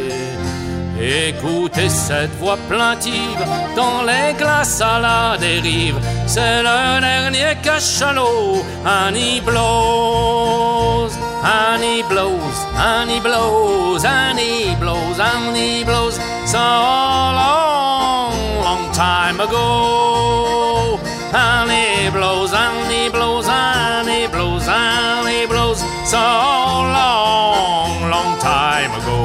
[1.05, 3.45] Écoutez cette voix plaintive
[3.77, 5.97] dans les glaces à la dérive.
[6.27, 8.65] C'est le dernier cachalot,
[9.15, 11.11] he blows,
[11.83, 12.57] he blows,
[13.07, 15.19] he blows, he blows,
[15.55, 16.19] he blows.
[16.47, 18.33] So long,
[18.63, 20.99] long time ago.
[21.35, 24.67] He blows, he blows, he blows,
[25.27, 25.85] he blows.
[26.07, 29.24] So long, long time ago.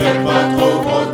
[0.00, 1.07] ne pas trop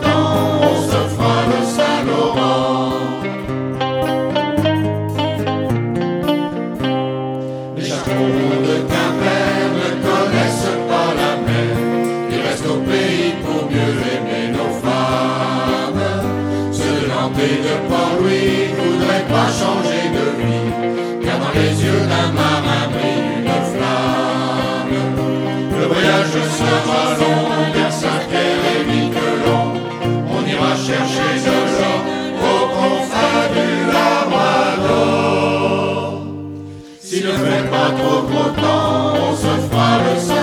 [37.92, 40.33] trop beau temps, on se fera le sang.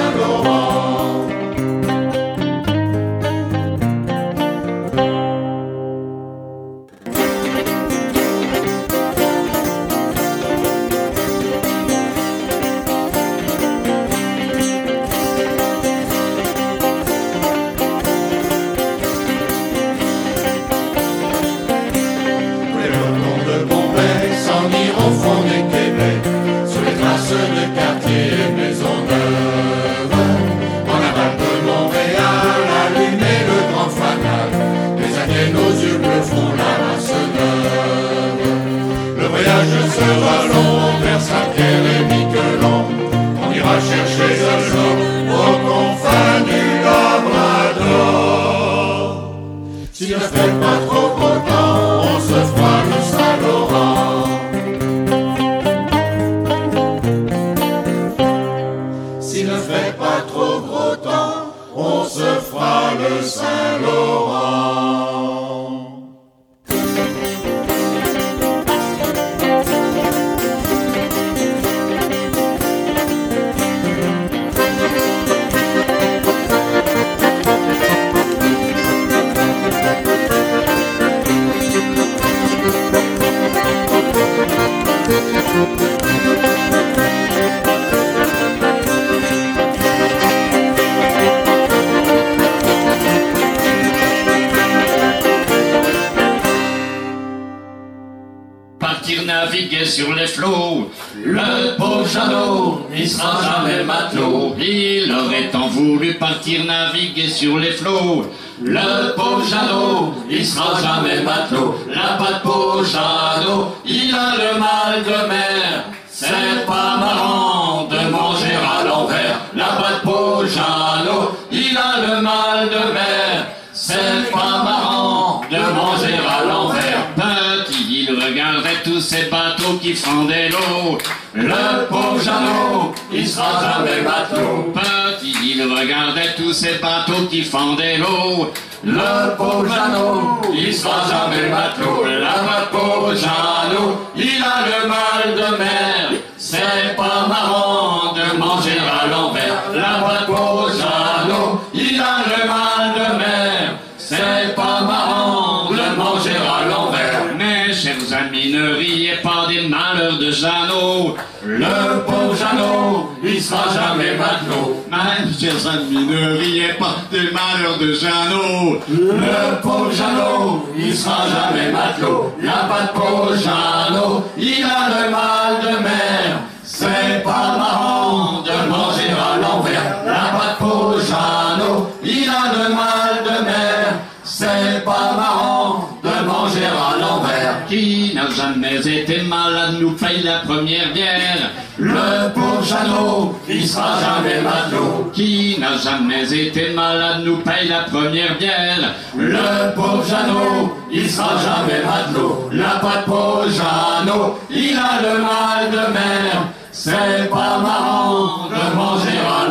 [190.23, 191.51] la première bière.
[191.77, 195.11] Le pauvre Jeannot, il sera jamais matelot.
[195.13, 198.93] Qui n'a jamais été malade nous paye la première bière.
[199.17, 202.49] Le pauvre Jeannot, il sera jamais matelot.
[202.51, 206.47] La patte pauvre Jeannot, il a le mal de mer.
[206.71, 209.50] C'est pas marrant de manger à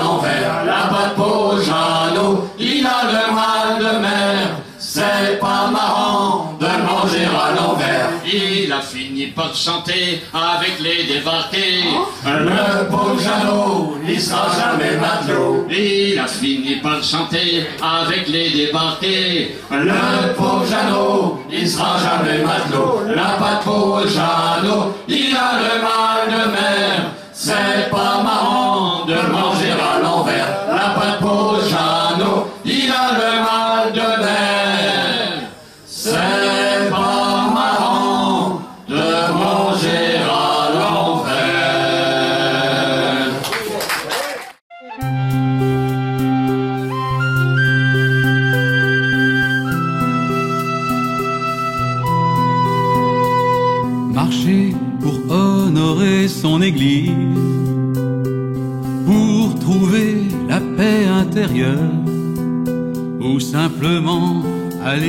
[8.80, 11.84] ça finit pas de chanter avec les débarqués.
[12.24, 12.38] Hein?
[12.40, 15.66] Le beau Jeannot, il sera jamais matelot.
[15.70, 19.56] Il a fini pas de chanter avec les débarqués.
[19.70, 19.80] Hein?
[19.84, 23.02] Le pauvre Jeannot, il sera jamais matelot.
[23.14, 23.66] La patte
[25.08, 27.12] il a le mal de mer.
[27.32, 29.59] C'est pas marrant de manger.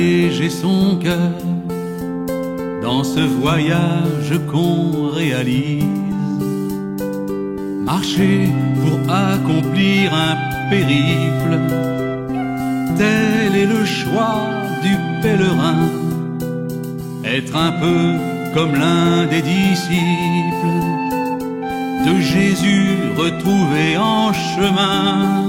[0.02, 1.32] Alléger son cœur
[2.82, 5.84] dans ce voyage qu'on réalise.
[7.84, 8.48] Marcher
[8.82, 10.34] pour accomplir un
[10.70, 11.54] périple,
[12.98, 14.42] tel est le choix
[14.86, 15.82] du pèlerin.
[17.24, 18.02] Être un peu
[18.54, 20.80] comme l'un des disciples
[22.06, 25.41] de Jésus retrouvé en chemin.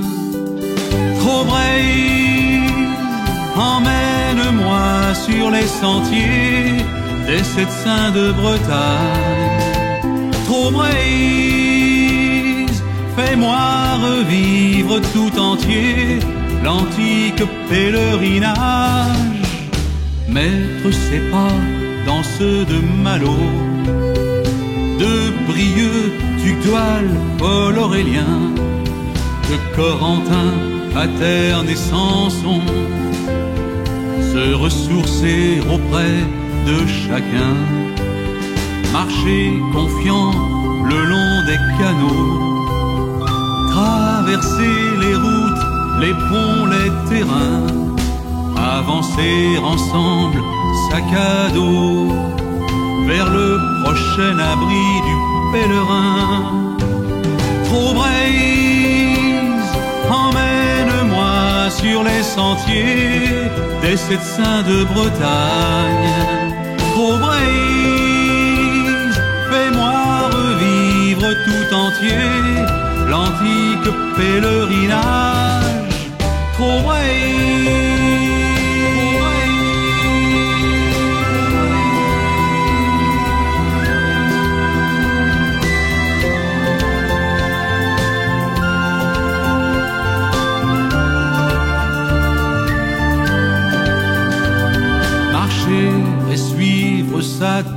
[5.83, 6.77] Sentiers
[7.27, 10.31] des sept saints de Bretagne.
[10.47, 10.71] Trop
[13.15, 13.65] fais-moi
[14.09, 16.19] revivre tout entier
[16.65, 19.41] l'antique pèlerinage.
[20.35, 21.57] Maître, c'est pas
[22.09, 23.37] dans ceux de Malo,
[25.03, 25.13] de
[25.49, 26.03] Brieux,
[26.41, 27.05] Tugdual,
[27.41, 28.35] Paul Aurélien,
[29.49, 30.51] de Corentin,
[30.93, 32.61] Paterne et Samson,
[34.51, 36.19] ressourcer auprès
[36.67, 37.55] de chacun,
[38.91, 40.31] marcher confiant
[40.89, 42.39] le long des canaux,
[43.71, 45.65] traverser les routes,
[46.01, 47.67] les ponts, les terrains,
[48.57, 50.39] avancer ensemble,
[50.89, 52.11] sac à dos,
[53.07, 55.15] vers le prochain abri du
[55.53, 56.75] pèlerin.
[57.65, 57.93] Trop
[61.83, 63.49] sur les sentiers
[63.81, 66.09] des sept saints de Bretagne.
[66.91, 69.15] Trop braise,
[69.49, 72.29] fais-moi revivre tout entier
[73.09, 75.97] l'antique pèlerinage.
[76.53, 78.12] Trop Marcher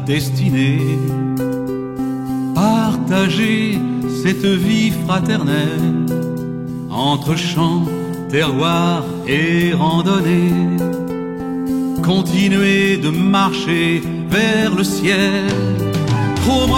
[0.07, 0.99] destinée.
[2.55, 3.78] Partager
[4.23, 6.07] cette vie fraternelle
[6.91, 7.85] entre champs,
[8.31, 10.53] terroirs et randonnées.
[12.03, 15.47] Continuer de marcher vers le ciel.
[16.43, 16.69] Trop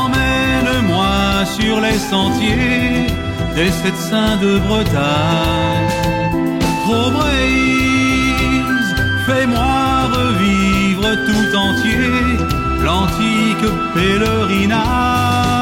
[0.00, 3.06] emmène-moi sur les sentiers
[3.56, 5.88] des sept saints de Bretagne.
[6.84, 7.10] Trop
[12.84, 15.57] l'antique pèlerinage.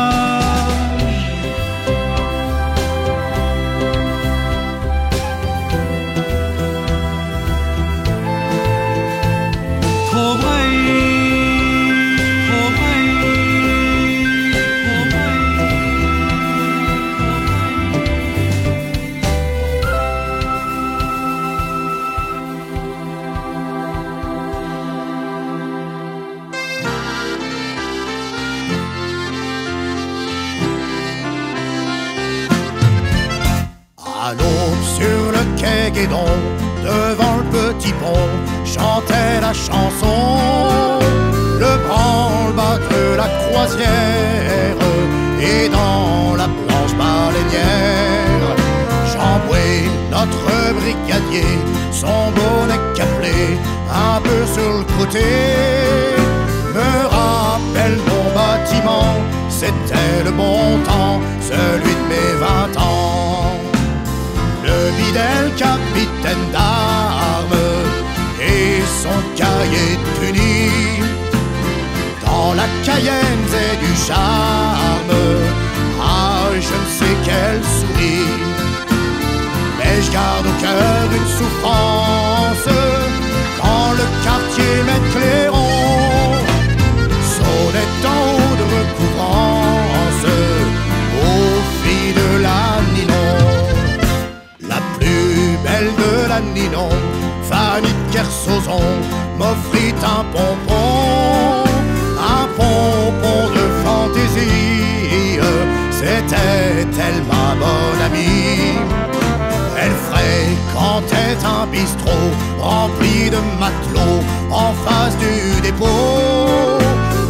[36.09, 38.29] Devant le petit pont,
[38.65, 41.01] chantait la chanson.
[41.59, 44.77] Le branle-bas de la croisière
[45.41, 48.49] et dans la planche baleinière.
[49.13, 51.59] Jean-Boué, notre brigadier,
[51.91, 53.59] son bonnet caplé,
[53.91, 55.25] un peu sur le côté,
[56.75, 59.15] me rappelle mon bâtiment.
[59.49, 62.66] C'était le bon temps, celui de mes vingt
[72.87, 75.13] Cayenne c'est du charme,
[76.01, 78.31] ah je ne sais quelle souris.
[79.77, 82.69] Mais je garde au cœur une souffrance
[83.61, 84.77] quand le quartier
[87.35, 90.27] sonnait en haut de recouvrance
[91.27, 92.63] aux filles de la
[92.95, 93.35] Ninon.
[94.69, 96.91] La plus belle de la Ninon,
[97.51, 98.87] Fanny de Kersozon,
[99.39, 101.46] m'offrit un pompon,
[105.99, 108.79] C'était elle ma bonne amie.
[109.83, 116.79] Elle fréquentait un bistrot rempli de matelots en face du dépôt.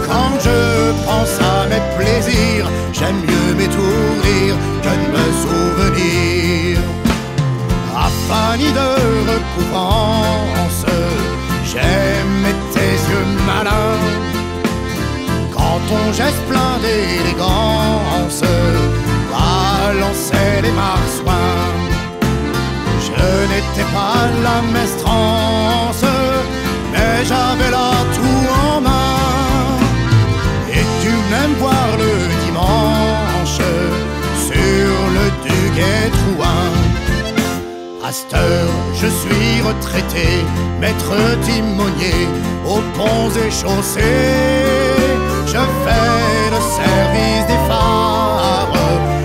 [0.09, 6.87] Quand je pense à mes plaisirs, j'aime mieux m'étourdir que de me souvenir.
[8.29, 10.85] Fanny de recouvrance,
[11.65, 14.26] j'aimais tes yeux malins
[15.77, 18.43] dans ton geste plein d'élégance,
[19.33, 21.65] balançait les marsouins.
[23.07, 26.05] Je n'étais pas la mestrance,
[26.93, 29.79] mais j'avais là tout en main.
[30.77, 32.13] Et tu m'aimes voir le
[32.45, 33.61] dimanche
[34.49, 36.69] sur le duguet Trouin.
[38.09, 38.13] À
[39.01, 40.29] je suis retraité,
[40.81, 42.29] maître timonier
[42.65, 45.06] aux ponts et chaussées.
[45.47, 45.53] Je
[45.85, 48.69] fais le service des phares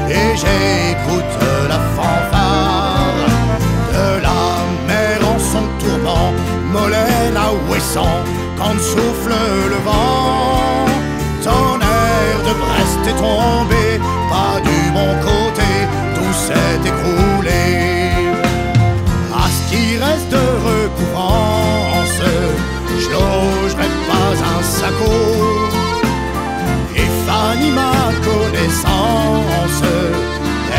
[0.07, 1.35] et j'écoute
[1.68, 3.27] la fanfare
[3.95, 4.43] de la
[4.88, 6.31] mer en son tournant,
[6.72, 8.19] Molène à Ouessant,
[8.57, 9.35] quand souffle
[9.73, 10.85] le vent.
[11.43, 13.99] Tonnerre de Brest est tombé,
[14.30, 15.72] pas du bon côté,
[16.15, 17.65] tout s'est écroulé.
[19.34, 22.22] À ce qui reste de recouvrance,
[22.99, 25.61] je logerai pas un saco.
[27.41, 27.93] Fanny, ma
[28.27, 29.84] connaissance,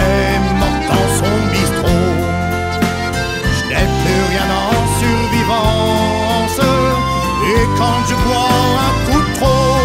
[0.07, 2.11] est morte dans son bistrot.
[3.57, 6.61] Je n'ai plus rien en survivance.
[7.51, 8.55] Et quand je bois
[8.89, 9.77] un coup de trop,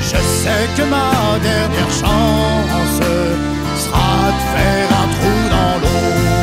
[0.00, 1.12] je sais que ma
[1.50, 3.02] dernière chance
[3.82, 6.33] sera de faire un trou dans l'eau.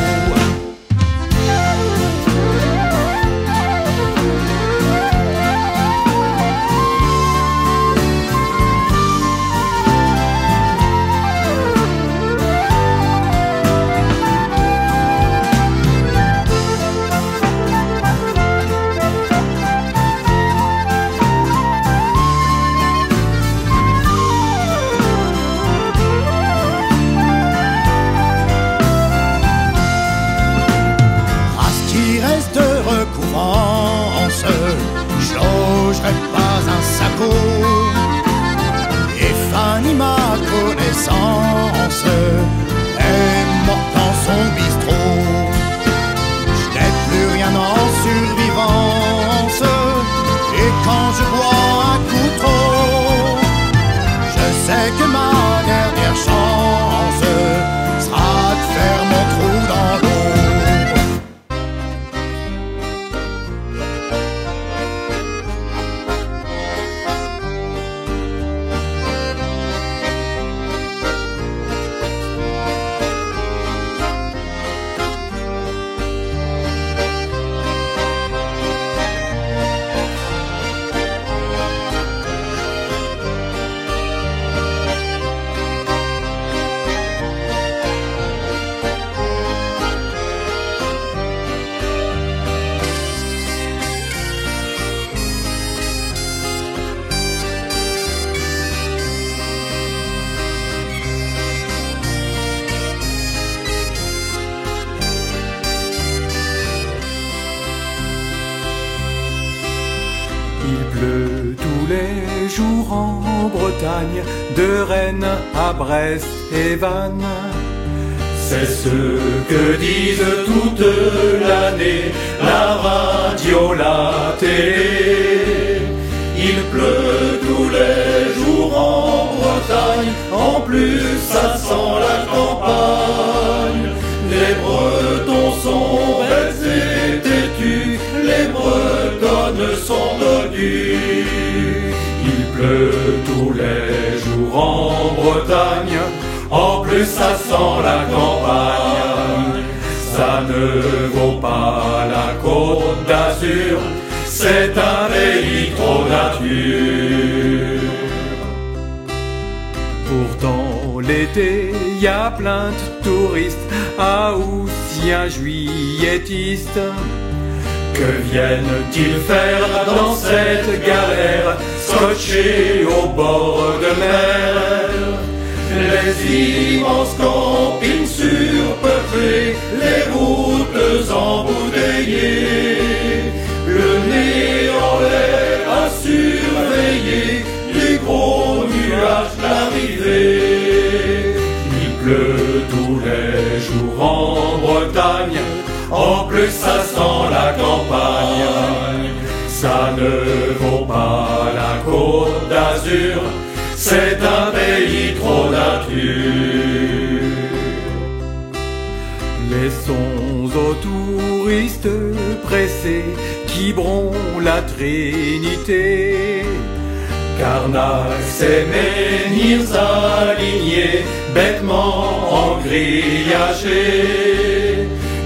[41.04, 42.61] Connaissance, est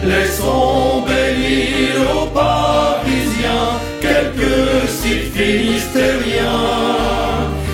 [0.04, 6.44] Laissons bénir aux Parisiens quelques sites finistériens.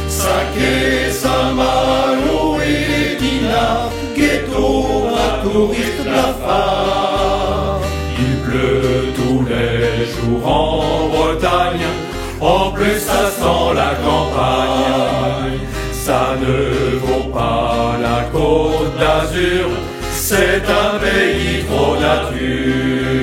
[0.08, 5.42] Saké, Saint-Malo et Dinard, ghetto à
[6.04, 7.80] blafards.
[8.18, 11.88] Il pleut tous les jours en Bretagne,
[12.40, 15.58] en plus ça sent la campagne.
[15.92, 19.68] Ça ne vaut pas la côte d'Azur,
[20.22, 23.21] c'est un pays trop nature.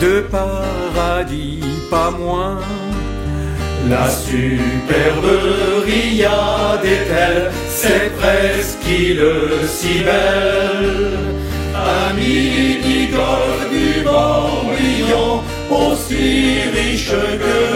[0.00, 1.60] De paradis,
[1.90, 2.58] pas moins.
[3.88, 5.30] La superbe
[5.84, 9.24] riade est telle, c'est presque île
[9.66, 11.18] si belle.
[11.74, 17.10] À midi, golfe du Morbihan, aussi riche
[17.42, 17.69] que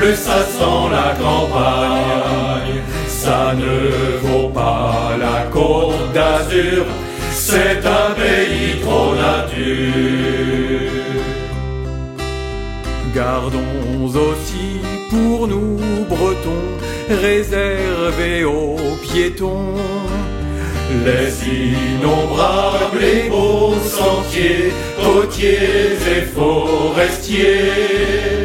[0.00, 2.80] plus ça sent la campagne.
[3.08, 3.76] Ça ne
[4.24, 6.84] vaut pas la côte d'Azur,
[7.32, 10.90] c'est un pays trop nature.
[13.14, 14.68] Gardons aussi
[15.10, 15.76] pour nous
[16.08, 16.66] bretons,
[17.08, 19.74] réservés aux piétons.
[21.04, 24.72] Les innombrables et beaux sentiers,
[25.02, 28.39] côtiers et forestiers.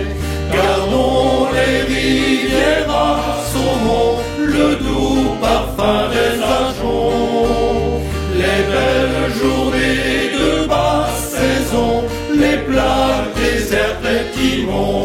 [4.57, 8.01] Le doux parfum des ajoncs.
[8.41, 12.03] Les belles journées de basse saison,
[12.33, 15.03] les plages désertes et timons.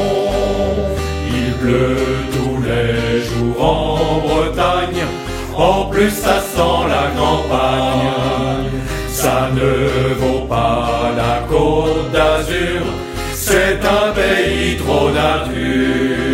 [1.29, 1.97] Il pleut
[2.35, 5.05] tous les jours en Bretagne,
[5.57, 8.71] en plus ça sent la campagne.
[9.09, 12.83] Ça ne vaut pas la côte d'Azur,
[13.35, 16.30] c'est un pays trop nature.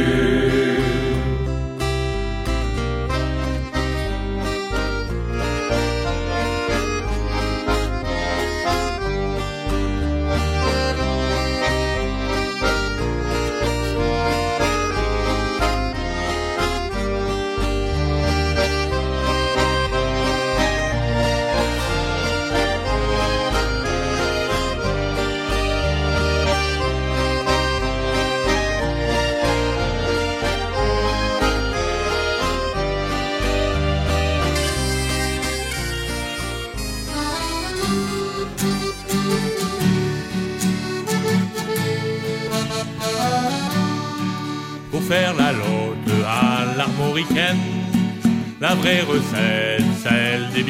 [48.80, 50.66] Vraie recette, celle des.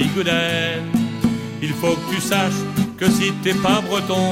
[1.62, 2.62] Il faut que tu saches
[2.98, 4.28] que si t'es pas breton,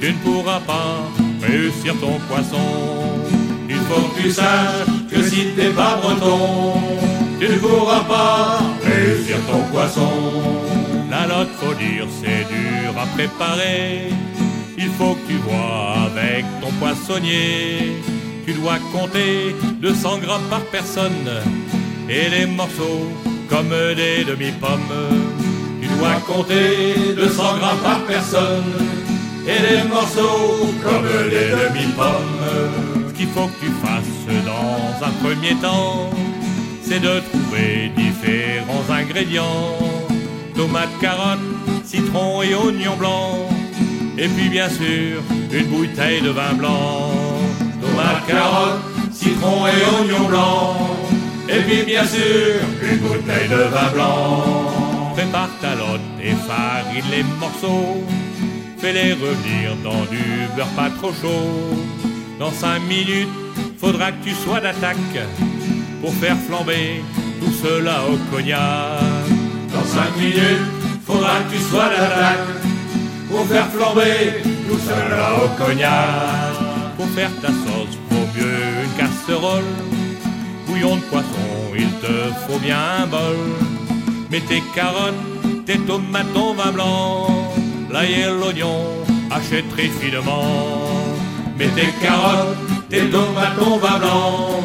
[0.00, 1.02] tu ne pourras pas
[1.42, 2.68] réussir ton poisson.
[3.68, 6.74] Il faut que tu saches que si t'es pas breton,
[7.40, 10.12] tu ne pourras pas réussir ton poisson.
[11.10, 14.10] La lotte, faut dire, c'est dur à préparer.
[14.76, 17.96] Il faut que tu vois avec ton poissonnier.
[18.46, 21.28] Tu dois compter 200 grammes par personne
[22.08, 23.12] et les morceaux
[23.48, 24.94] comme des demi-pommes.
[25.80, 28.72] Tu dois compter 200 grammes par personne
[29.46, 33.08] et les morceaux comme des demi-pommes.
[33.08, 36.10] Ce qu'il faut que tu fasses dans un premier temps,
[36.82, 39.76] c'est de trouver différents ingrédients
[40.54, 41.38] tomates, carottes,
[41.84, 43.48] citron et oignons blancs.
[44.18, 45.22] Et puis bien sûr,
[45.52, 47.12] une bouteille de vin blanc.
[47.80, 48.80] Tomates, carottes,
[49.12, 50.97] citron et oignons blancs.
[51.50, 55.14] Et puis bien sûr, une bouteille de vin blanc.
[55.16, 58.04] Prépare ta lotte et farine les morceaux.
[58.78, 61.76] Fais-les revenir dans du beurre pas trop chaud.
[62.38, 63.28] Dans cinq minutes,
[63.80, 64.96] faudra que tu sois d'attaque
[66.02, 67.02] pour faire flamber
[67.40, 69.00] tout cela au cognac.
[69.72, 70.68] Dans cinq minutes,
[71.06, 72.46] faudra que tu sois d'attaque
[73.30, 76.52] pour faire flamber tout cela au cognac.
[76.96, 79.87] Pour faire ta sauce, vaut mieux une casserole.
[80.68, 82.12] Bouillon de poisson, il te
[82.46, 83.38] faut bien un bol.
[84.30, 85.14] Mets tes carottes,
[85.64, 87.26] tes tomates, ton vin blanc,
[87.90, 88.84] et l'oignon,
[89.30, 90.44] achète très finement.
[91.58, 92.58] Mets tes carottes,
[92.90, 94.60] tes tomates, ton vin blanc,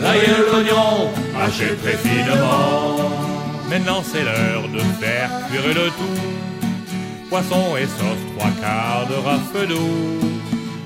[0.00, 3.10] et l'oignon, achète très finement.
[3.68, 7.28] Maintenant c'est l'heure de faire cuire le tout.
[7.28, 10.28] Poisson et sauce, trois quarts de rafle d'eau.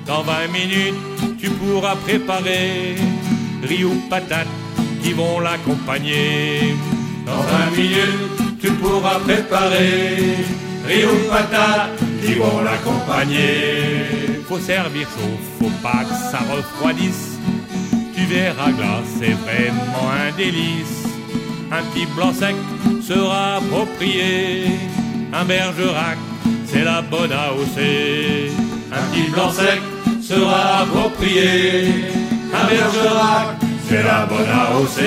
[0.06, 2.96] Dans 20 minutes, tu pourras préparer
[3.68, 4.46] riz ou patates
[5.02, 6.76] qui vont l'accompagner.
[7.26, 10.36] Dans 20 minutes, tu pourras préparer
[10.86, 14.40] riz ou patates qui vont l'accompagner.
[14.48, 17.38] Faut servir chaud, faut pas que ça refroidisse.
[18.14, 21.04] Tu verras glace, c'est vraiment un délice.
[21.70, 22.54] Un petit blanc sec
[23.02, 24.66] sera approprié.
[25.32, 26.18] Un bergerac,
[26.66, 27.78] c'est la bonne AOC.
[28.92, 29.80] Un petit blanc sec
[30.22, 32.23] sera approprié.
[32.56, 33.56] Un bergerac,
[33.88, 35.00] c'est la bonne AOC.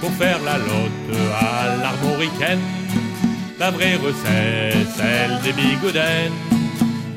[0.00, 2.60] Pour faire la lotte à l'armoricaine,
[3.58, 6.32] la vraie recette, celle des bigoudens.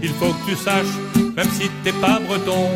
[0.01, 0.97] Il faut que tu saches,
[1.35, 2.69] même si t'es pas breton,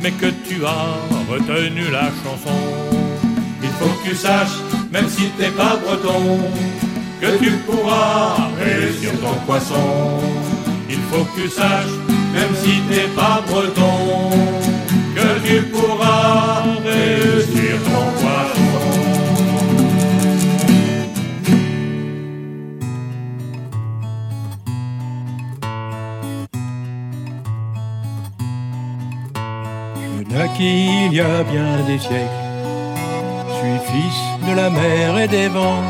[0.00, 0.94] mais que tu as
[1.30, 2.60] retenu la chanson.
[3.62, 4.58] Il faut que tu saches,
[4.92, 6.38] même si t'es pas breton,
[7.20, 10.20] que tu pourras réussir ton poisson.
[10.88, 11.96] Il faut que tu saches,
[12.32, 14.30] même si t'es pas breton,
[15.16, 19.27] que tu pourras réussir ton poisson.
[30.38, 32.44] Naquis il y a bien des siècles.
[33.48, 35.82] Je suis fils de la mer et des vents.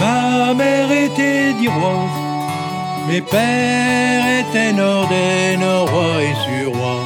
[0.00, 2.18] Ma mère était d'Iroise.
[3.06, 7.04] Mes pères étaient nordais, norrois et surois.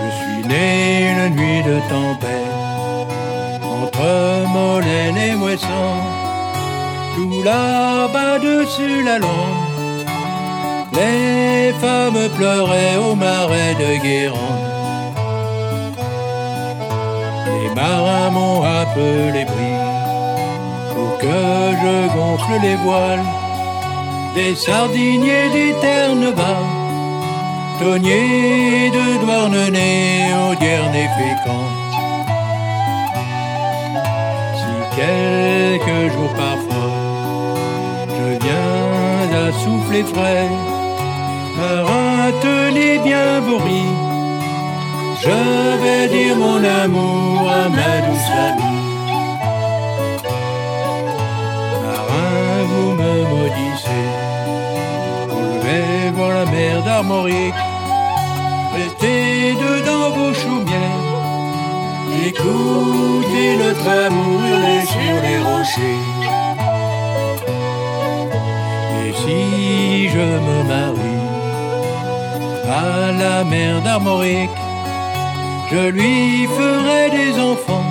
[0.00, 5.92] Je suis né une nuit de tempête entre Molène et Moisson.
[7.14, 9.73] Tout là-bas dessus la lande.
[10.96, 14.64] Les femmes pleuraient au marais de Guérande.
[17.46, 19.94] Les marins m'ont appelé brise
[20.94, 21.40] pour que
[21.82, 23.24] je gonfle les voiles.
[24.36, 26.64] Des sardiniers Ternes-Bas,
[27.80, 31.66] tonniers de Douarnenez au Guernet fécond.
[34.58, 36.90] Si quelques jours parfois
[38.16, 40.48] je viens à souffler frais,
[41.56, 43.94] Marin, tenez bien vos riz.
[45.22, 45.38] Je
[45.82, 48.82] vais dire mon amour à ma douce amie.
[51.84, 54.08] Marin, vous me maudissez.
[55.62, 57.62] Vais voir la mer d'Armorique.
[58.76, 61.04] Restez dedans vos chaumières.
[62.26, 66.04] Écoutez notre amour hurler sur les rochers.
[69.06, 71.13] Et si je me marie
[72.68, 74.50] à la mer d'Armorique,
[75.70, 77.84] je lui ferai des enfants.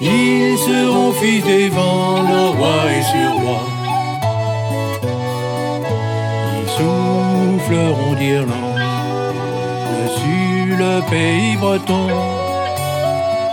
[0.00, 3.60] Ils seront fils des vents, le roi et sur roi.
[6.60, 8.80] Ils souffleront d'Irlande
[10.02, 12.08] dessus le pays breton.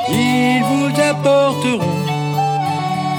[0.09, 2.03] Ils vous apporteront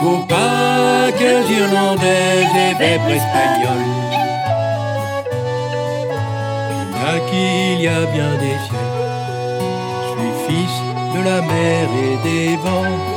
[0.03, 3.96] vos Pâques irlandaises et vêpres espagnoles.
[7.37, 9.07] Qu'il y a bien des siècles.
[10.03, 10.77] Je suis fils
[11.15, 13.16] de la mer et des vents.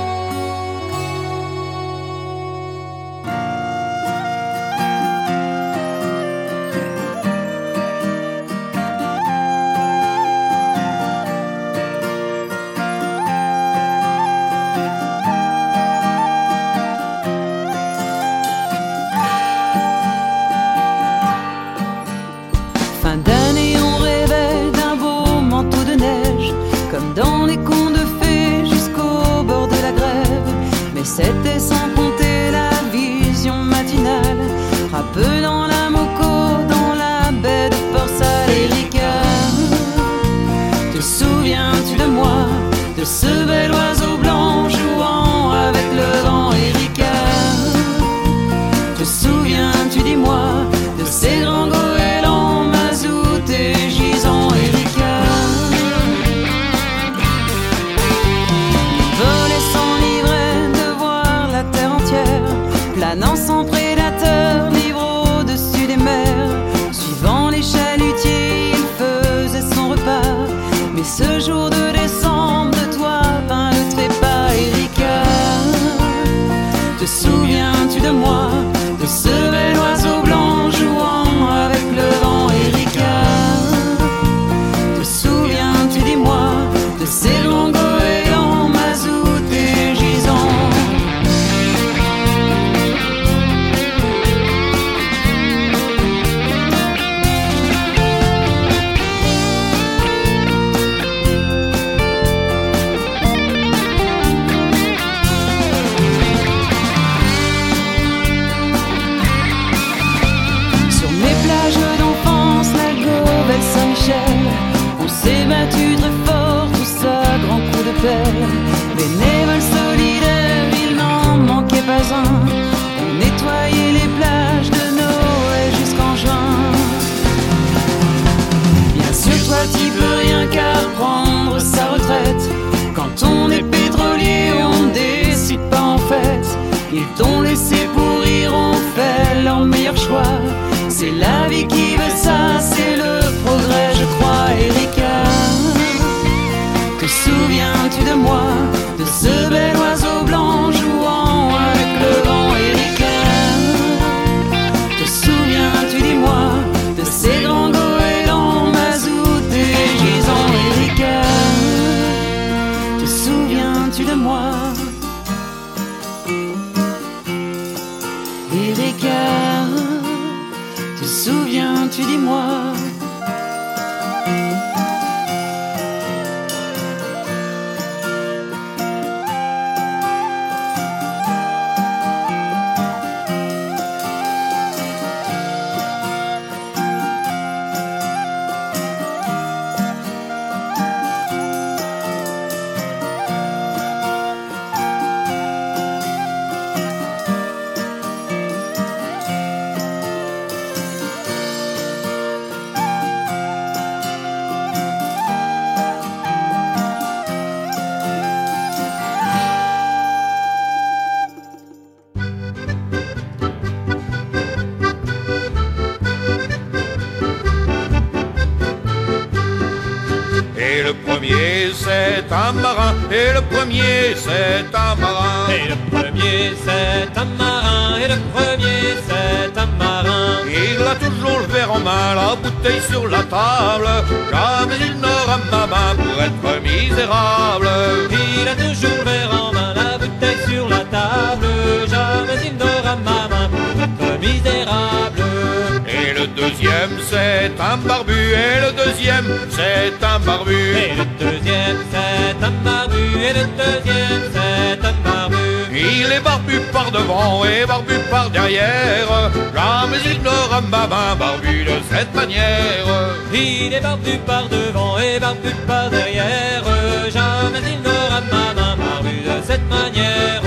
[260.62, 262.86] Barbu de cette manière.
[263.34, 266.64] Il est barbu par devant et barbu par derrière.
[267.12, 270.42] Jamais il n'aura ma main barbu de cette manière.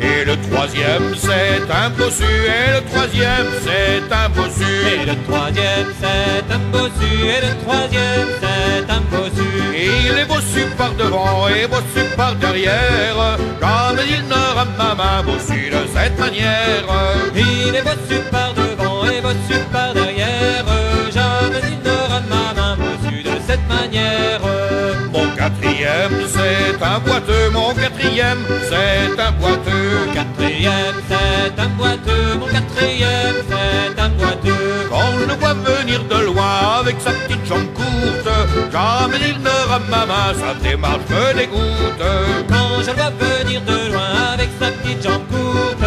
[0.00, 4.72] Et le troisième c'est un bossu, et le troisième c'est un bossu.
[4.92, 9.48] Et le troisième c'est un bossu, et le troisième c'est un bossu.
[9.74, 13.38] Il est bossu par devant et bossu par derrière.
[13.60, 16.84] Comme il n'aura ma main bossu de cette manière.
[17.34, 18.45] Il est bossu par
[26.28, 28.38] c'est un boiteux, mon quatrième
[28.68, 30.06] c'est un boiteux.
[30.06, 34.88] Mon quatrième c'est un boiteux, mon quatrième c'est un boiteux.
[34.90, 38.28] Quand je le vois venir de loin avec sa petite jambe courte,
[38.72, 42.04] jamais il n'aura ma main, sa démarche me dégoûte.
[42.48, 45.85] Quand je le vois venir de loin avec sa petite jambe courte,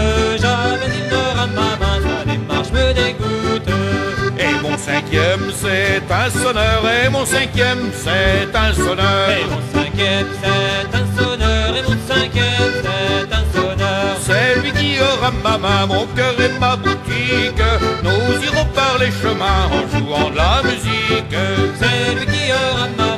[5.09, 9.29] cinquième c'est un sonneur, et mon cinquième c'est un sonneur.
[9.29, 14.17] Et mon cinquième c'est un sonneur, et mon cinquième c'est un sonneur.
[14.21, 17.63] C'est lui qui aura ma main, mon cœur et ma boutique.
[18.03, 21.35] Nous nous irons par les chemins en jouant de la musique.
[21.79, 23.08] C'est lui qui aura ma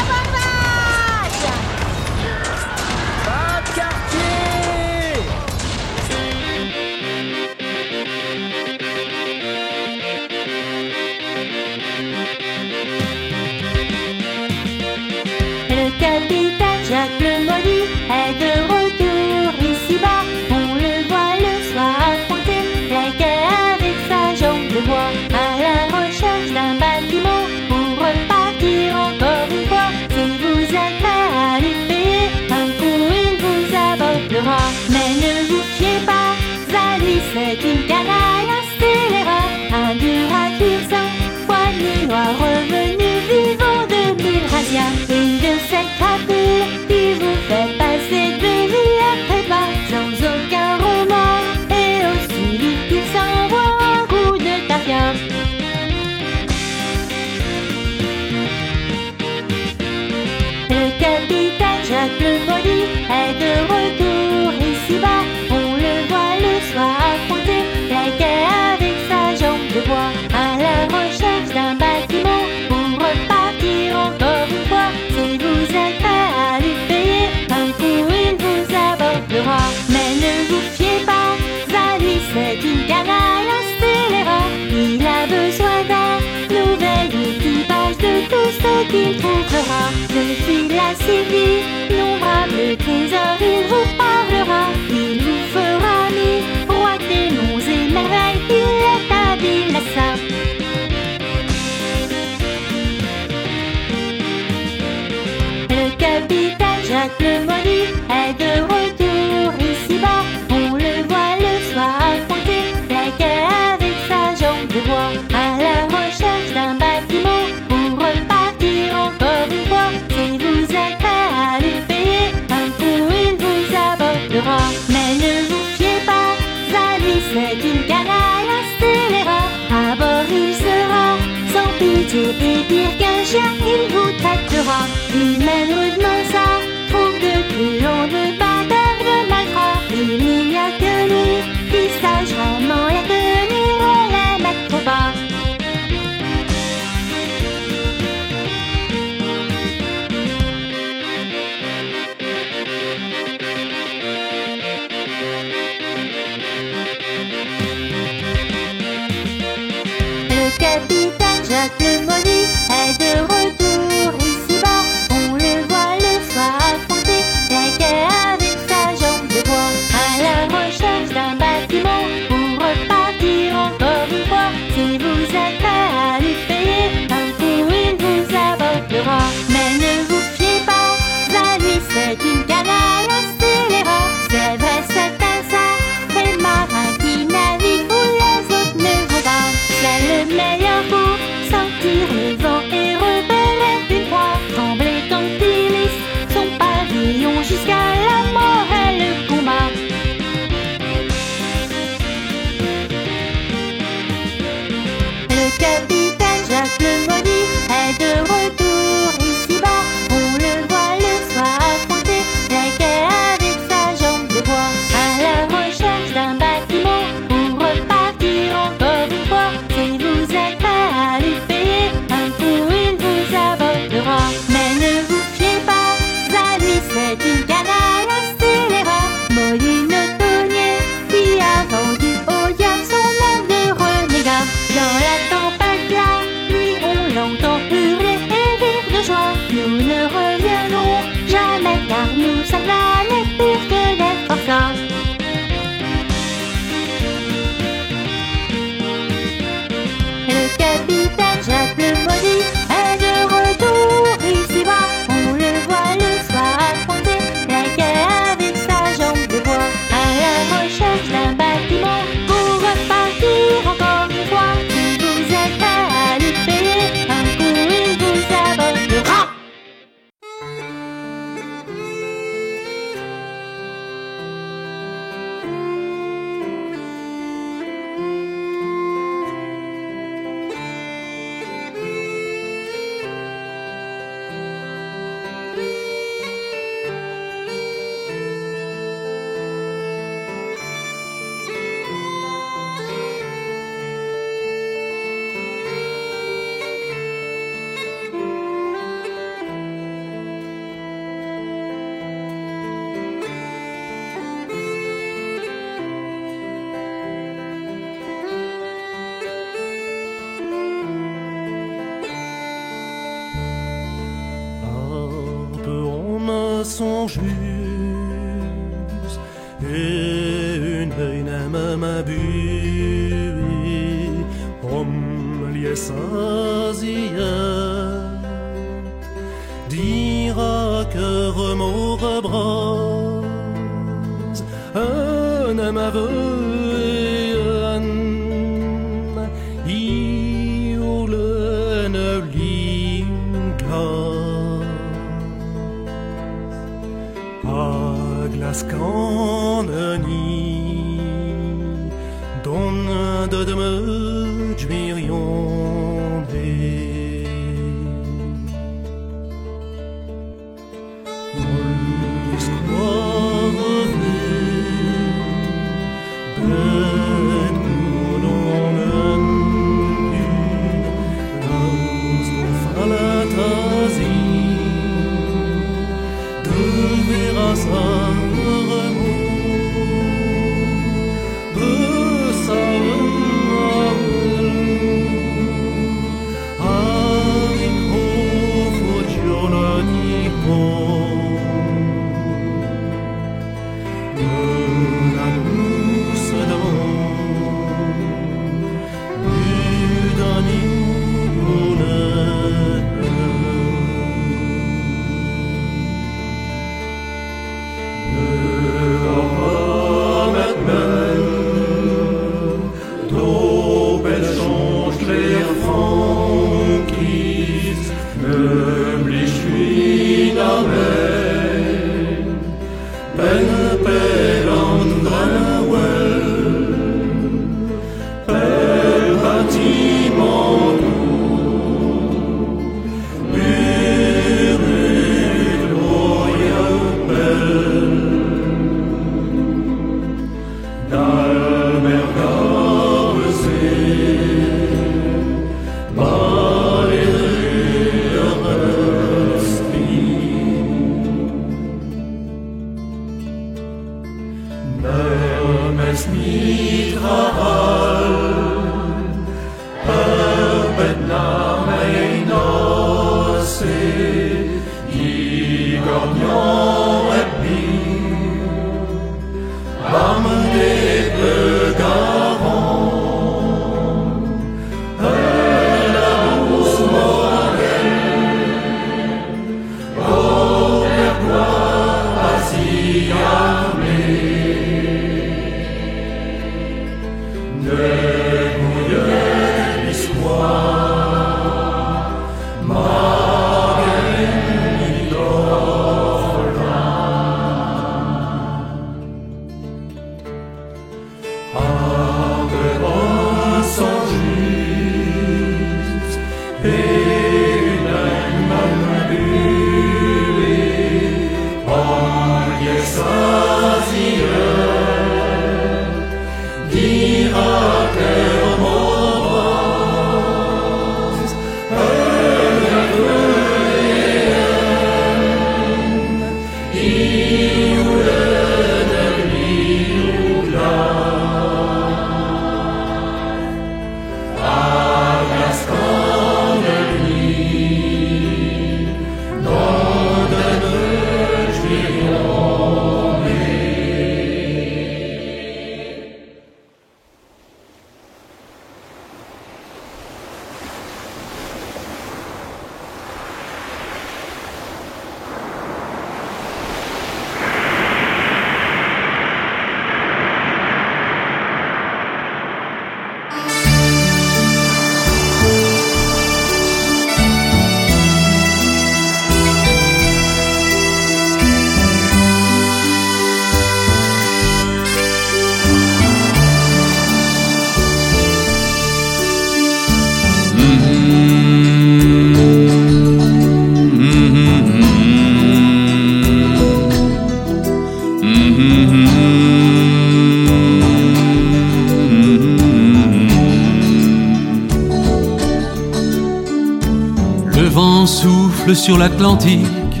[598.88, 600.00] sur l'Atlantique,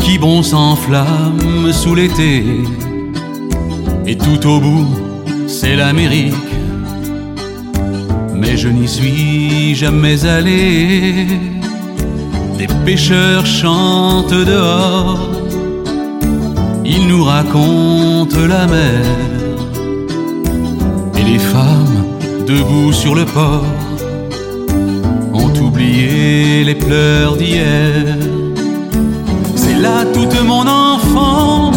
[0.00, 2.44] qui bon s'enflamme sous l'été.
[4.06, 4.86] Et tout au bout,
[5.48, 6.52] c'est l'Amérique.
[8.32, 11.26] Mais je n'y suis jamais allé.
[12.58, 15.30] des pêcheurs chantent dehors,
[16.84, 19.04] ils nous racontent la mer.
[21.18, 22.04] Et les femmes,
[22.46, 23.79] debout sur le port,
[25.80, 28.18] oublié les pleurs d'hier.
[29.56, 31.76] C'est là toute mon enfance,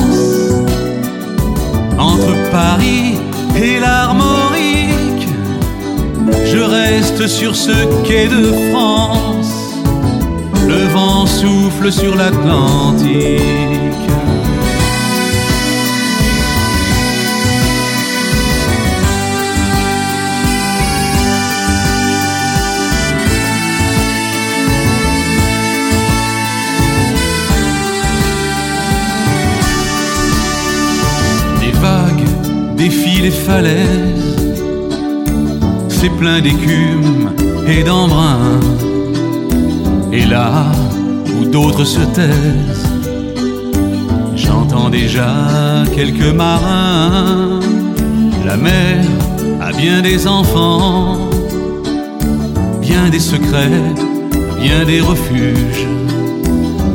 [1.98, 3.18] entre Paris
[3.56, 5.28] et l'Armorique.
[6.46, 7.72] Je reste sur ce
[8.06, 9.54] quai de France,
[10.68, 13.73] le vent souffle sur l'Atlantique.
[32.84, 34.36] Défient les falaises,
[35.88, 37.30] c'est plein d'écume
[37.66, 38.60] et d'embrun.
[40.12, 40.66] Et là
[41.36, 42.90] où d'autres se taisent,
[44.36, 45.32] j'entends déjà
[45.96, 47.62] quelques marins.
[48.46, 49.06] La mer
[49.62, 51.30] a bien des enfants,
[52.82, 53.86] bien des secrets,
[54.62, 55.88] bien des refuges,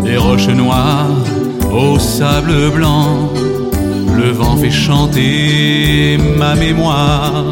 [0.04, 1.24] des roches noires
[1.72, 3.37] au sable blanc.
[4.18, 7.44] Le vent fait chanter ma mémoire.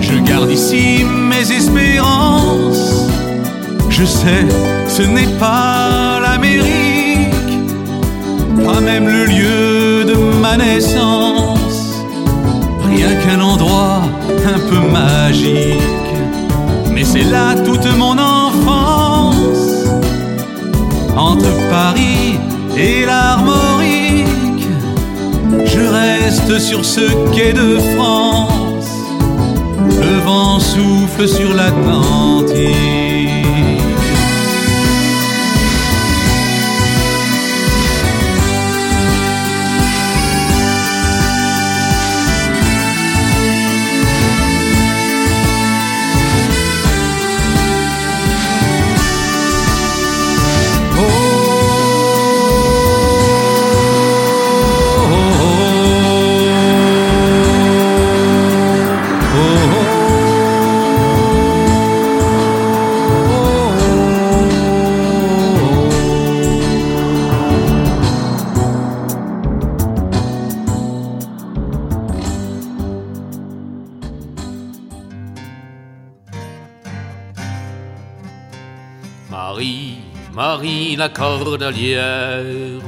[0.00, 3.06] Je garde ici mes espérances.
[3.88, 4.44] Je sais,
[4.88, 7.52] ce n'est pas l'Amérique,
[8.64, 12.02] pas même le lieu de ma naissance.
[12.90, 14.02] Rien qu'un endroit
[14.54, 16.12] un peu magique.
[16.92, 19.86] Mais c'est là toute mon enfance.
[21.16, 22.38] Entre Paris
[22.76, 24.27] et l'Armorique,
[25.78, 28.90] je reste sur ce quai de France.
[30.00, 33.07] Le vent souffle sur l'Atlantique.
[80.98, 82.82] La cordelière,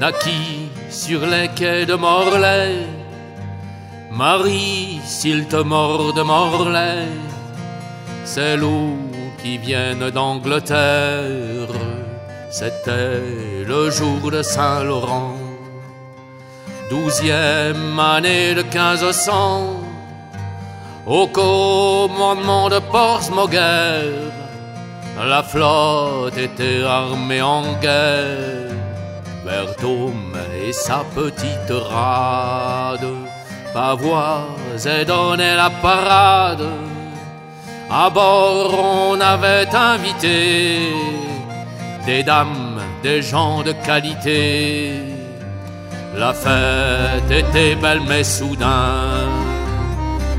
[0.00, 2.86] naquit sur les quais de Morlaix.
[4.10, 7.06] Marie, s'il te mord de Morlaix,
[8.24, 8.96] c'est l'eau
[9.40, 11.72] qui viennent d'Angleterre.
[12.50, 15.36] C'était le jour de Saint-Laurent,
[16.90, 19.80] douzième année de 1500,
[21.06, 23.50] au commandement de Portsmouth
[25.26, 28.70] la flotte était armée en guerre.
[29.44, 33.06] Berthaume et sa petite rade
[33.72, 36.66] pavoisaient donnaient la parade.
[37.90, 40.92] À bord, on avait invité
[42.06, 44.92] des dames, des gens de qualité.
[46.14, 49.28] La fête était belle, mais soudain,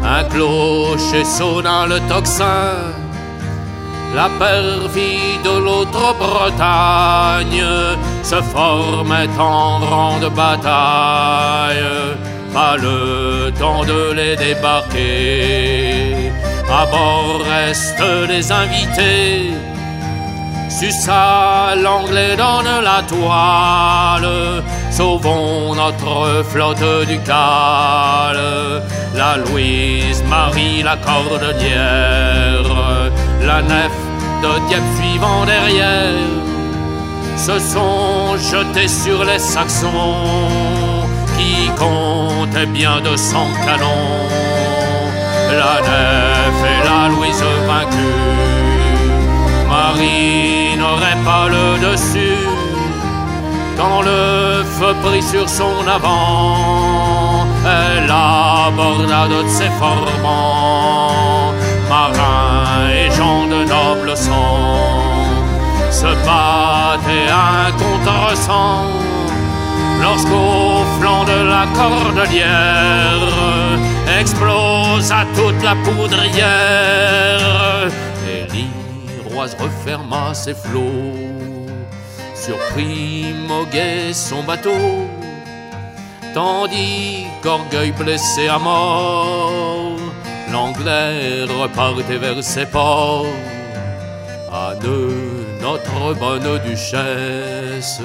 [0.03, 3.00] un clocher sonna le tocsin.
[4.13, 7.63] La perfie de l'autre Bretagne
[8.23, 11.77] se formait en grande bataille.
[12.53, 16.31] Pas le temps de les débarquer.
[16.69, 19.51] À bord restent les invités.
[20.69, 24.63] Sussa l'anglais donne la toile.
[24.89, 28.83] Sauvons notre flotte du cale.
[29.15, 32.31] La Louise Marie la cordelière.
[33.43, 33.91] La nef
[34.43, 36.13] de Dieppe suivant derrière.
[37.37, 41.07] Se sont jetés sur les Saxons
[41.37, 44.27] qui comptaient bien de cent canons.
[45.49, 48.21] La nef et la Louise vaincue.
[49.67, 52.45] Marie n'aurait pas le dessus
[53.77, 57.47] quand le feu prit sur son avant.
[57.65, 61.53] Elle aborda de ses formants,
[61.89, 62.50] marins
[63.47, 64.77] de noble sang,
[65.91, 68.85] se battaient un contre sang.
[70.01, 73.21] Lorsqu'au flanc de la cordelière
[74.19, 76.39] explosa toute la poudrière,
[78.27, 81.17] et l'Iroise referma ses flots.
[82.33, 85.07] Surpris moguait son bateau,
[86.33, 89.80] tandis qu'orgueil blessé à mort,
[90.51, 93.25] l'anglais repartait vers ses ports.
[94.83, 95.11] Nous,
[95.61, 98.01] notre bonne duchesse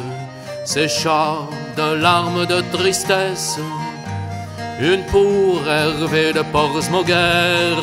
[0.64, 1.38] sécha
[1.76, 3.58] de larmes de tristesse,
[4.80, 7.76] une pour Hervé de Portsmouguer,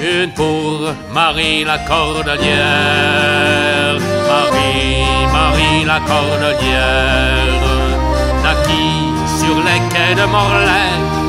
[0.00, 0.80] une pour
[1.12, 2.44] Marie la cordelière.
[4.28, 7.62] Marie, Marie la cordelière,
[8.42, 11.23] naquit sur les quais de Morlaix.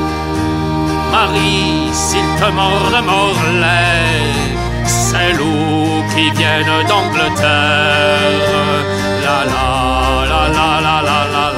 [1.12, 4.56] Marie, s'il te mord Morlaix,
[4.86, 8.42] c'est loups qui viennent d'Angleterre.
[9.24, 9.68] La la
[10.32, 11.26] la la la la.
[11.34, 11.55] La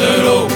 [0.00, 0.48] Matelots,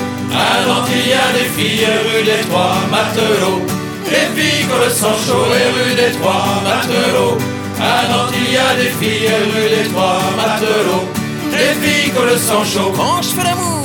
[0.67, 3.63] Nantes il y a des filles, rue des Trois Matelots.
[4.07, 7.37] Des filles qui le sang chaud, et rue des Trois Matelots.
[7.79, 11.09] Nantes il y a des filles, rue des Trois Matelots.
[11.51, 12.93] Des filles qui le sang chaud.
[12.97, 13.84] Quand je l'amour,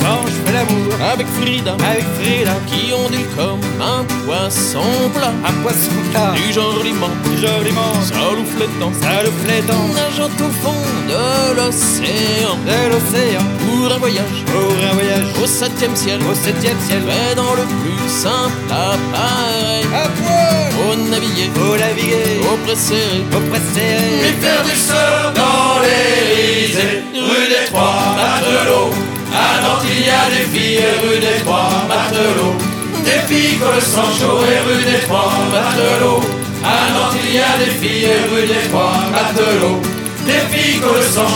[0.52, 0.92] l'amour.
[1.12, 7.10] Avec Frida, avec Frida, qui ondule comme un poisson plat, un poisson plat, du joliment,
[7.24, 14.72] du joliment, saloufletant, saloufletant, nageant au fond de l'océan, de l'océan, pour un voyage, pour
[14.90, 20.08] un voyage, au septième ciel, au septième ciel, mais dans le plus simple appareil, à
[20.18, 27.02] poil, au naviguer, au naviguer, au presserré, au presserré, Et faire du surf dans risées,
[27.14, 29.09] rue des Trois Matelots.
[29.32, 32.56] À Nantes il y a des filles, rue des Trois Matelots.
[33.04, 36.22] Des filles sang chaud, et rue des Trois Matelots.
[36.64, 39.80] À Nantes il y a des filles, rue des Trois Matelots.
[40.26, 41.28] Des filles qui ont le sang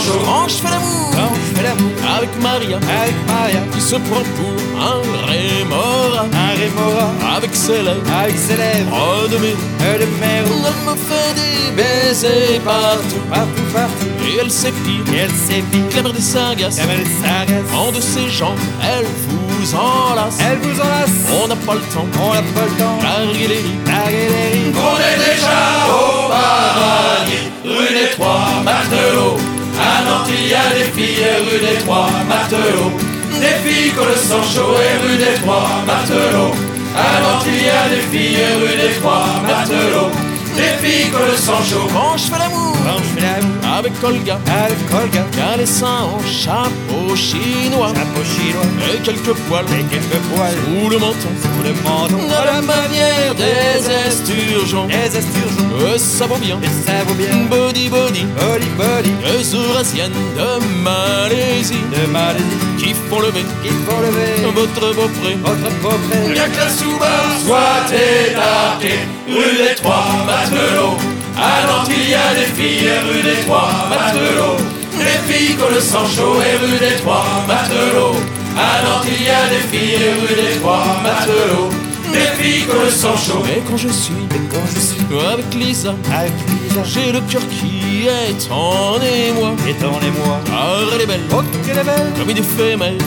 [2.17, 8.01] avec Maria, avec Maria, qui se prend pour un rémora, un rémora, avec ses lèvres,
[8.21, 9.55] avec ses lèvres, oh de mer,
[9.99, 15.31] de mer, elle me fait des baisers partout, partout, partout, et elle s'épile, et elle
[15.31, 20.59] s'épile, claveur des sargasses, claveur des sargasses, en de ses jambes, elle vous enlace, elle
[20.59, 21.09] vous enlace,
[21.43, 24.49] on n'a pas le temps, on n'a pas le temps, larguez les riz, larguez les
[24.53, 25.57] riz, On est déjà
[25.89, 29.54] au paradis, rue des Trois Matelots.
[29.79, 32.91] À Nantes il y a des filles, rue des Trois Matelots.
[33.39, 36.55] Des filles ont le sang chaud, et rue des Trois Matelots.
[36.95, 40.11] À Nantes il y a des filles, rue des Trois Matelots.
[40.55, 41.89] Des filles ont le sang chaud.
[42.15, 42.74] Je fais l'amour,
[43.77, 48.63] avec Olga, avec Olga, qui a les seins en chapeau chinois, chapeau chinois,
[48.93, 50.53] et quelques poils, et quelques poils.
[50.65, 56.27] Sous le menton, sous le menton, à la manière des esturgeons, des esturgeons, et ça
[56.27, 62.11] vaut bien, et ça vaut bien, body body, body body, les eurasiennes de Malaisie, de
[62.11, 62.43] Malaisie,
[62.77, 64.45] qui font lever, qui font lever.
[64.53, 71.14] Votre beau-frère, votre beau-frère, Bien que la sous-barre soit étarquée, rue des Trois Matelots.
[71.37, 74.57] À Nantes il y a des filles, rue des Trois Matelots.
[74.97, 78.15] Des filles qui ont le sang chaud, et rue des Trois Matelots.
[78.57, 81.84] À Nantes il y a des filles, rue des Trois Matelots.
[82.15, 83.43] Des filles le sang chaud.
[83.67, 88.07] Quand je suis, et quand je suis avec Lisa, avec Lisa, j'ai le cœur qui
[88.07, 90.39] est en émoi, est en émoi.
[90.45, 92.97] Car elle est belle, oh qu'elle est belle, comme une femelle,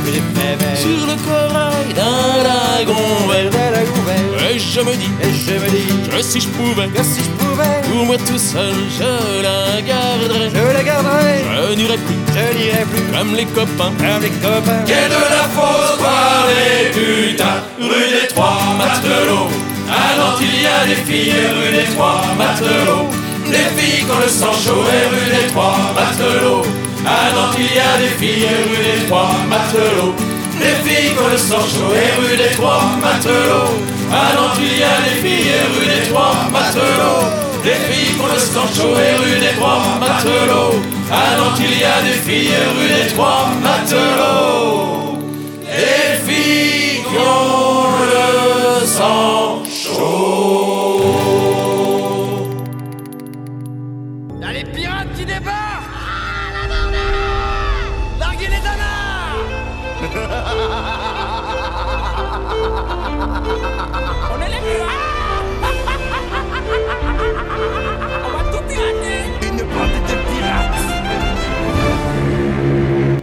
[0.77, 6.23] sur le corail d'un dragon vert, Et je me dis, et je me dis, que
[6.23, 10.75] si je pouvais, que si je pouvais, pour moi tout seul, je la garderais, je
[10.77, 15.09] la garderais, je n'irai plus, je n'irai plus, comme les copains, comme les copains, Quai
[15.09, 18.98] de la fosse, voir les putains, rue des Trois Matelots.
[18.99, 23.07] À Nantes il y a des filles, rue des Trois Matelots.
[23.47, 26.67] Des filles qui ont le sang chaud, et rue des Trois Matelots.
[27.05, 30.15] Nantes il y a des filles, rue des Trois Matelots.
[30.59, 33.79] Des filles qui ont le sang chaud, et rue des Trois Matelots.
[34.11, 37.29] Nantes il y a des filles, rue des Trois Matelots.
[37.63, 40.83] Des filles qui ont le sang chaud, rue des Trois Matelots.
[41.39, 45.08] Nantes il y a des filles, rue des Trois Matelots.
[48.99, 51.03] Sang chaud.
[54.41, 55.95] Y'a les pirates qui débarquent.
[55.95, 57.17] Ah, la bordel
[58.19, 59.45] Larguez les danards
[64.33, 64.63] On est les
[68.27, 69.19] On va tout pirater.
[69.49, 70.83] Une bande de pirates.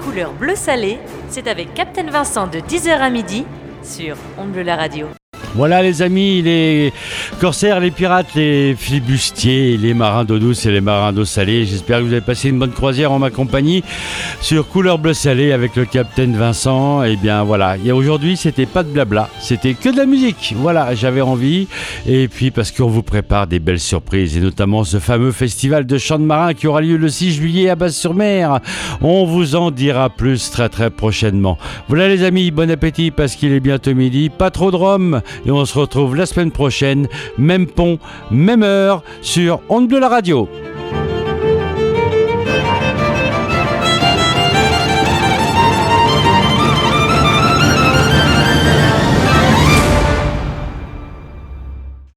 [0.04, 0.94] Couleur bleu salé,
[1.30, 3.46] c'est avec Captain Vincent de 10h à midi
[3.84, 5.08] sur On Bleu la radio.
[5.56, 6.92] Voilà les amis, les
[7.40, 11.66] corsaires, les pirates, les flibustiers, les marins d'eau douce et les marins d'eau salée.
[11.66, 13.82] J'espère que vous avez passé une bonne croisière en ma compagnie
[14.42, 17.04] sur Couleur Bleu Salé avec le capitaine Vincent.
[17.04, 20.54] Et bien voilà, et aujourd'hui c'était pas de blabla, c'était que de la musique.
[20.58, 21.70] Voilà, j'avais envie.
[22.06, 25.98] Et puis parce qu'on vous prépare des belles surprises et notamment ce fameux festival de
[25.98, 28.60] chants de marins qui aura lieu le 6 juillet à Basse-sur-Mer.
[29.02, 31.58] On vous en dira plus très très prochainement.
[31.88, 34.30] Voilà les amis, bon appétit parce qu'il est bientôt midi.
[34.30, 37.08] Pas trop de rhum et on se retrouve la semaine prochaine,
[37.38, 38.00] même pont,
[38.32, 40.48] même heure, sur Onde de la radio.